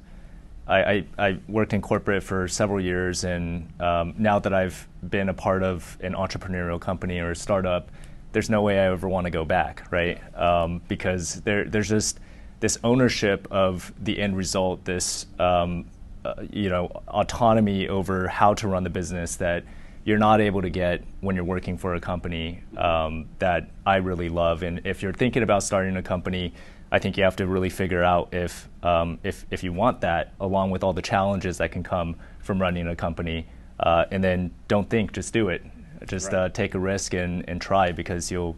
I, 0.69 1.05
I, 1.17 1.39
worked 1.47 1.73
in 1.73 1.81
corporate 1.81 2.21
for 2.21 2.47
several 2.47 2.79
years 2.79 3.23
and 3.23 3.67
um, 3.81 4.13
now 4.17 4.37
that 4.39 4.53
I've 4.53 4.87
been 5.09 5.29
a 5.29 5.33
part 5.33 5.63
of 5.63 5.97
an 6.01 6.13
entrepreneurial 6.13 6.79
company 6.79 7.19
or 7.19 7.31
a 7.31 7.35
startup, 7.35 7.89
there's 8.31 8.49
no 8.49 8.61
way 8.61 8.79
I 8.79 8.91
ever 8.91 9.09
want 9.09 9.25
to 9.25 9.31
go 9.31 9.43
back, 9.43 9.91
right? 9.91 10.21
Um, 10.37 10.81
because 10.87 11.41
there, 11.41 11.65
there's 11.65 11.89
just 11.89 12.19
this 12.59 12.77
ownership 12.83 13.47
of 13.51 13.91
the 13.99 14.19
end 14.19 14.37
result, 14.37 14.85
this 14.85 15.25
um, 15.39 15.85
uh, 16.25 16.33
you 16.51 16.69
know 16.69 16.87
autonomy 17.07 17.87
over 17.87 18.27
how 18.27 18.53
to 18.53 18.67
run 18.67 18.83
the 18.83 18.89
business 18.89 19.37
that 19.37 19.63
you're 20.03 20.17
not 20.17 20.41
able 20.41 20.61
to 20.61 20.69
get 20.69 21.03
when 21.21 21.35
you're 21.35 21.45
working 21.45 21.77
for 21.77 21.95
a 21.95 21.99
company 21.99 22.61
um, 22.77 23.27
that 23.39 23.69
I 23.85 23.97
really 23.97 24.29
love. 24.29 24.63
And 24.63 24.81
if 24.85 25.01
you're 25.01 25.13
thinking 25.13 25.43
about 25.43 25.63
starting 25.63 25.95
a 25.97 26.03
company, 26.03 26.53
I 26.91 26.99
think 26.99 27.17
you 27.17 27.23
have 27.23 27.35
to 27.37 27.47
really 27.47 27.69
figure 27.69 28.03
out 28.03 28.33
if 28.33 28.67
um, 28.83 29.19
if 29.23 29.45
if 29.51 29.63
you 29.63 29.73
want 29.73 30.01
that, 30.01 30.33
along 30.39 30.71
with 30.71 30.83
all 30.83 30.93
the 30.93 31.01
challenges 31.01 31.57
that 31.57 31.71
can 31.71 31.83
come 31.83 32.15
from 32.39 32.61
running 32.61 32.87
a 32.87 32.95
company. 32.95 33.47
Uh, 33.79 34.05
and 34.11 34.21
then 34.23 34.51
don't 34.67 34.89
think, 34.89 35.13
just 35.13 35.31
do 35.31 35.47
it. 35.47 35.63
Just 36.05 36.33
right. 36.33 36.45
uh, 36.45 36.49
take 36.49 36.75
a 36.75 36.79
risk 36.79 37.13
and, 37.13 37.47
and 37.47 37.61
try 37.61 37.91
because 37.91 38.29
you'll 38.29 38.55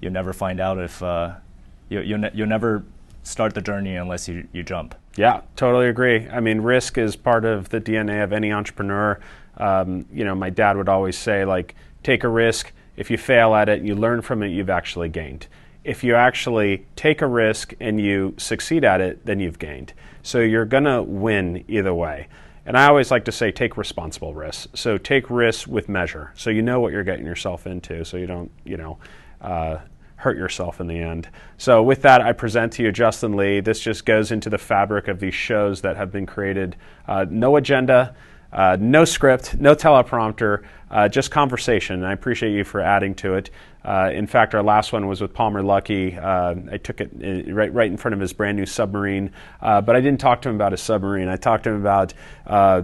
you'll 0.00 0.12
never 0.12 0.32
find 0.32 0.60
out 0.60 0.78
if 0.78 1.02
uh, 1.02 1.34
you, 1.88 2.00
you'll, 2.00 2.18
ne- 2.18 2.30
you'll 2.34 2.48
never 2.48 2.84
start 3.22 3.54
the 3.54 3.60
journey 3.60 3.96
unless 3.96 4.28
you, 4.28 4.46
you 4.52 4.62
jump. 4.62 4.94
Yeah, 5.16 5.40
totally 5.56 5.88
agree. 5.88 6.28
I 6.28 6.40
mean, 6.40 6.60
risk 6.60 6.98
is 6.98 7.16
part 7.16 7.44
of 7.44 7.68
the 7.70 7.80
DNA 7.80 8.22
of 8.22 8.32
any 8.32 8.52
entrepreneur. 8.52 9.20
Um, 9.56 10.06
you 10.12 10.24
know, 10.24 10.34
my 10.34 10.50
dad 10.50 10.76
would 10.76 10.88
always 10.88 11.18
say, 11.18 11.44
like, 11.44 11.74
take 12.02 12.24
a 12.24 12.28
risk. 12.28 12.72
If 12.96 13.10
you 13.10 13.18
fail 13.18 13.54
at 13.54 13.68
it, 13.68 13.82
you 13.82 13.94
learn 13.94 14.22
from 14.22 14.42
it, 14.42 14.48
you've 14.48 14.70
actually 14.70 15.08
gained. 15.08 15.48
If 15.88 16.04
you 16.04 16.14
actually 16.14 16.86
take 16.96 17.22
a 17.22 17.26
risk 17.26 17.72
and 17.80 18.00
you 18.00 18.34
succeed 18.36 18.84
at 18.84 19.00
it, 19.00 19.24
then 19.24 19.40
you've 19.40 19.58
gained. 19.58 19.94
So 20.22 20.40
you're 20.40 20.66
going 20.66 20.84
to 20.84 21.02
win 21.02 21.64
either 21.66 21.94
way. 21.94 22.28
And 22.66 22.76
I 22.76 22.86
always 22.88 23.10
like 23.10 23.24
to 23.24 23.32
say 23.32 23.50
take 23.50 23.78
responsible 23.78 24.34
risks. 24.34 24.68
So 24.74 24.98
take 24.98 25.30
risks 25.30 25.66
with 25.66 25.88
measure. 25.88 26.32
So 26.36 26.50
you 26.50 26.60
know 26.60 26.80
what 26.80 26.92
you're 26.92 27.04
getting 27.04 27.24
yourself 27.24 27.66
into 27.66 28.04
so 28.04 28.18
you 28.18 28.26
don't, 28.26 28.50
you 28.64 28.76
know, 28.76 28.98
uh, 29.40 29.78
hurt 30.16 30.36
yourself 30.36 30.80
in 30.80 30.88
the 30.88 30.98
end. 30.98 31.28
So, 31.56 31.80
with 31.82 32.02
that, 32.02 32.20
I 32.20 32.32
present 32.32 32.72
to 32.74 32.82
you 32.82 32.92
Justin 32.92 33.36
Lee. 33.36 33.60
This 33.60 33.78
just 33.78 34.04
goes 34.04 34.32
into 34.32 34.50
the 34.50 34.58
fabric 34.58 35.06
of 35.06 35.20
these 35.20 35.34
shows 35.34 35.80
that 35.82 35.96
have 35.96 36.10
been 36.10 36.26
created. 36.26 36.74
Uh, 37.06 37.24
no 37.30 37.56
agenda, 37.56 38.16
uh, 38.52 38.76
no 38.80 39.04
script, 39.04 39.54
no 39.60 39.74
teleprompter, 39.74 40.64
uh, 40.90 41.08
just 41.08 41.30
conversation. 41.30 41.96
And 41.96 42.06
I 42.06 42.12
appreciate 42.12 42.52
you 42.52 42.64
for 42.64 42.80
adding 42.80 43.14
to 43.16 43.34
it. 43.34 43.50
Uh, 43.88 44.10
in 44.12 44.26
fact, 44.26 44.54
our 44.54 44.62
last 44.62 44.92
one 44.92 45.06
was 45.06 45.22
with 45.22 45.32
Palmer 45.32 45.62
Luckey. 45.62 46.22
Uh, 46.22 46.56
I 46.70 46.76
took 46.76 47.00
it 47.00 47.10
uh, 47.24 47.54
right, 47.54 47.72
right 47.72 47.90
in 47.90 47.96
front 47.96 48.12
of 48.12 48.20
his 48.20 48.34
brand 48.34 48.58
new 48.58 48.66
submarine, 48.66 49.30
uh, 49.62 49.80
but 49.80 49.96
I 49.96 50.02
didn't 50.02 50.20
talk 50.20 50.42
to 50.42 50.50
him 50.50 50.56
about 50.56 50.72
his 50.72 50.82
submarine. 50.82 51.26
I 51.26 51.36
talked 51.36 51.64
to 51.64 51.70
him 51.70 51.80
about 51.80 52.12
uh, 52.46 52.82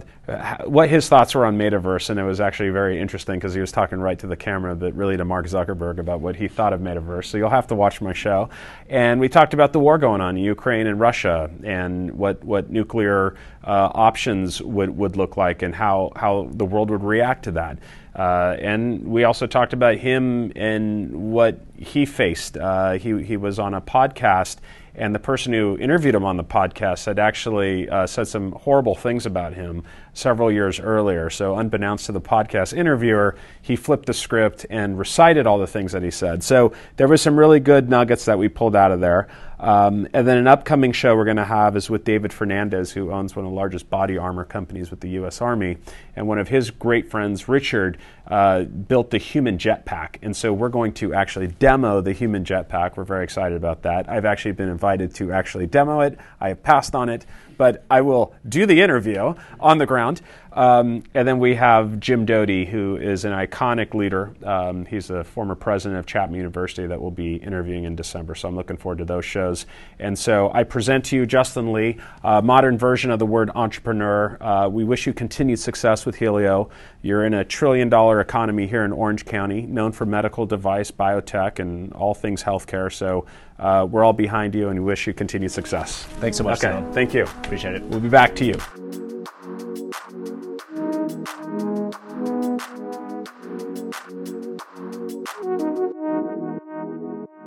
what 0.65 0.89
his 0.89 1.07
thoughts 1.07 1.35
were 1.35 1.45
on 1.45 1.59
Metaverse, 1.59 2.09
and 2.09 2.19
it 2.19 2.23
was 2.23 2.41
actually 2.41 2.71
very 2.71 2.99
interesting 2.99 3.35
because 3.35 3.53
he 3.53 3.61
was 3.61 3.71
talking 3.71 3.99
right 3.99 4.19
to 4.19 4.27
the 4.27 4.37
camera, 4.37 4.75
but 4.75 4.95
really 4.95 5.19
to 5.19 5.27
Mark 5.27 5.45
Zuckerberg 5.45 5.99
about 5.99 6.21
what 6.23 6.37
he 6.37 6.49
thought 6.49 6.73
of 6.73 6.81
Metaverse. 6.81 7.27
So 7.27 7.37
you'll 7.37 7.51
have 7.51 7.67
to 7.67 7.75
watch 7.75 8.01
my 8.01 8.15
show. 8.15 8.49
And 8.89 9.21
we 9.21 9.29
talked 9.29 9.53
about 9.53 9.75
the 9.75 9.81
war 9.81 9.99
going 9.99 10.23
on 10.23 10.39
in 10.39 10.43
Ukraine 10.43 10.87
and 10.87 10.99
Russia 10.99 11.51
and 11.65 12.13
what, 12.13 12.43
what 12.43 12.71
nuclear 12.71 13.37
uh, 13.63 13.91
options 13.93 14.63
would, 14.63 14.97
would 14.97 15.19
look 15.19 15.37
like 15.37 15.61
and 15.61 15.75
how, 15.75 16.13
how 16.17 16.49
the 16.51 16.65
world 16.65 16.89
would 16.89 17.05
react 17.05 17.45
to 17.45 17.51
that. 17.53 17.79
Uh, 18.15 18.57
and 18.61 19.05
we 19.05 19.25
also 19.25 19.47
talked 19.47 19.73
about 19.73 19.97
him 19.97 20.53
and 20.55 21.33
what 21.33 21.59
he 21.77 22.07
faced. 22.07 22.57
Uh, 22.57 22.93
he, 22.93 23.23
he 23.23 23.37
was 23.37 23.59
on 23.59 23.75
a 23.75 23.81
podcast, 23.81 24.59
and 24.95 25.13
the 25.13 25.19
person 25.19 25.53
who 25.53 25.77
interviewed 25.79 26.15
him 26.15 26.25
on 26.25 26.37
the 26.37 26.45
podcast 26.45 27.07
had 27.07 27.19
actually 27.19 27.89
uh, 27.89 28.07
said 28.07 28.29
some 28.29 28.53
horrible 28.53 28.95
things 28.95 29.27
about 29.27 29.55
him 29.55 29.83
several 30.13 30.53
years 30.53 30.79
earlier. 30.79 31.29
So, 31.29 31.57
unbeknownst 31.57 32.07
to 32.07 32.13
the 32.13 32.21
podcast 32.21 32.73
interviewer, 32.73 33.37
he 33.61 33.75
flipped 33.75 34.07
the 34.07 34.15
script 34.15 34.65
and 34.71 34.97
recited 34.97 35.49
all 35.49 35.59
the 35.59 35.67
things 35.67 35.91
that 35.93 36.05
he 36.05 36.13
said. 36.13 36.45
So, 36.45 36.73
there 36.97 37.09
was 37.09 37.21
some 37.21 37.37
really 37.37 37.59
good 37.59 37.91
nuggets 37.91 38.27
that 38.27 38.39
we 38.39 38.49
pulled 38.49 38.77
out 38.77 38.93
of 38.93 39.01
there. 39.01 39.27
Um, 39.65 40.07
and 40.13 40.29
then 40.29 40.37
an 40.37 40.47
upcoming 40.47 40.93
show 40.93 41.17
we're 41.17 41.25
going 41.25 41.39
to 41.39 41.45
have 41.45 41.75
is 41.75 41.89
with 41.89 42.05
David 42.05 42.35
Fernandez, 42.35 42.93
who 42.93 43.11
owns 43.11 43.35
one 43.35 43.47
of 43.47 43.51
the 43.51 43.57
largest 43.57 43.89
body 43.89 44.19
armor 44.19 44.45
companies 44.45 44.91
with 44.91 45.01
the 45.01 45.09
U.S. 45.11 45.41
Army. 45.41 45.79
And 46.15 46.29
one 46.29 46.39
of 46.39 46.49
his 46.49 46.71
great 46.71 47.11
friends, 47.11 47.49
Richard, 47.49 47.97
uh, 48.27 48.65
built 48.65 49.11
the 49.11 49.17
human 49.17 49.57
jetpack. 49.57 50.17
And 50.21 50.37
so 50.37 50.53
we're 50.53 50.69
going 50.69 50.93
to 50.95 51.15
actually 51.15 51.47
demo 51.47 52.03
the 52.03 52.13
human 52.13 52.45
jetpack. 52.45 52.99
We're 52.99 53.05
very 53.05 53.25
excited 53.25 53.57
about 53.57 53.85
that. 53.85 54.07
I've 54.07 54.27
actually 54.27 54.53
been 54.53 54.69
invited 54.69 55.15
to 55.15 55.33
actually 55.33 55.67
demo 55.67 56.01
it. 56.01 56.19
I 56.43 56.49
have 56.49 56.63
passed 56.63 56.95
on 56.95 57.09
it 57.09 57.25
but 57.57 57.85
I 57.91 58.01
will 58.01 58.35
do 58.49 58.67
the 58.67 58.81
interview 58.81 59.35
on 59.61 59.79
the 59.79 59.87
ground. 59.87 60.21
Um, 60.55 61.03
and 61.15 61.27
then 61.27 61.41
we 61.41 61.57
have 61.57 61.99
Jim 61.99 62.25
Doti, 62.25 62.65
who 62.65 62.97
is 62.97 63.25
an 63.25 63.33
iconic 63.33 63.93
leader. 63.93 64.35
Um, 64.45 64.87
he's 64.87 65.11
a 65.11 65.25
former 65.25 65.57
president 65.57 65.99
of 65.99 66.07
Chapman 66.07 66.37
University 66.37 66.87
that 66.87 67.01
we'll 67.01 67.11
be 67.11 67.37
interviewing 67.37 67.85
in 67.85 67.97
December. 67.97 68.37
So 68.37 68.49
I'm 68.49 68.55
looking 68.55 68.77
forward 68.77 68.99
to 68.99 69.05
those 69.05 69.25
shows. 69.25 69.67
And 69.99 70.17
so 70.17 70.53
I 70.55 70.63
present 70.63 71.05
to 71.07 71.17
you 71.17 71.27
Justin 71.27 71.73
Lee, 71.73 71.99
a 72.23 72.41
modern 72.41 72.79
version 72.79 73.11
of 73.11 73.19
the 73.19 73.27
word 73.27 73.51
entrepreneur. 73.55 74.39
Uh, 74.41 74.69
we 74.69 74.85
wish 74.85 75.07
you 75.07 75.13
continued 75.13 75.59
success 75.59 76.07
with 76.07 76.17
Helio. 76.17 76.71
You're 77.03 77.25
in 77.25 77.35
a 77.35 77.45
trillion 77.45 77.89
dollar 77.89 78.21
economy 78.21 78.69
here 78.69 78.85
in 78.85 78.93
Orange 78.93 79.25
County, 79.25 79.63
known 79.63 79.91
for 79.91 80.07
medical 80.07 80.47
device, 80.47 80.91
biotech, 80.91 81.59
and 81.59 81.93
all 81.95 82.15
things 82.15 82.45
healthcare. 82.45 82.93
So 82.93 83.27
uh, 83.59 83.87
we're 83.91 84.05
all 84.05 84.13
behind 84.13 84.55
you 84.55 84.69
and 84.69 84.79
we 84.79 84.85
wish 84.85 85.07
you 85.07 85.15
continued 85.15 85.51
success. 85.51 86.05
Thanks 86.21 86.37
so 86.37 86.45
much. 86.45 86.63
Okay, 86.65 86.85
thank 86.93 87.13
you. 87.13 87.25
Appreciate 87.25 87.75
it. 87.75 87.83
We'll 87.83 88.01
be 88.01 88.09
back 88.09 88.37
to 88.37 88.45
you. 88.45 89.04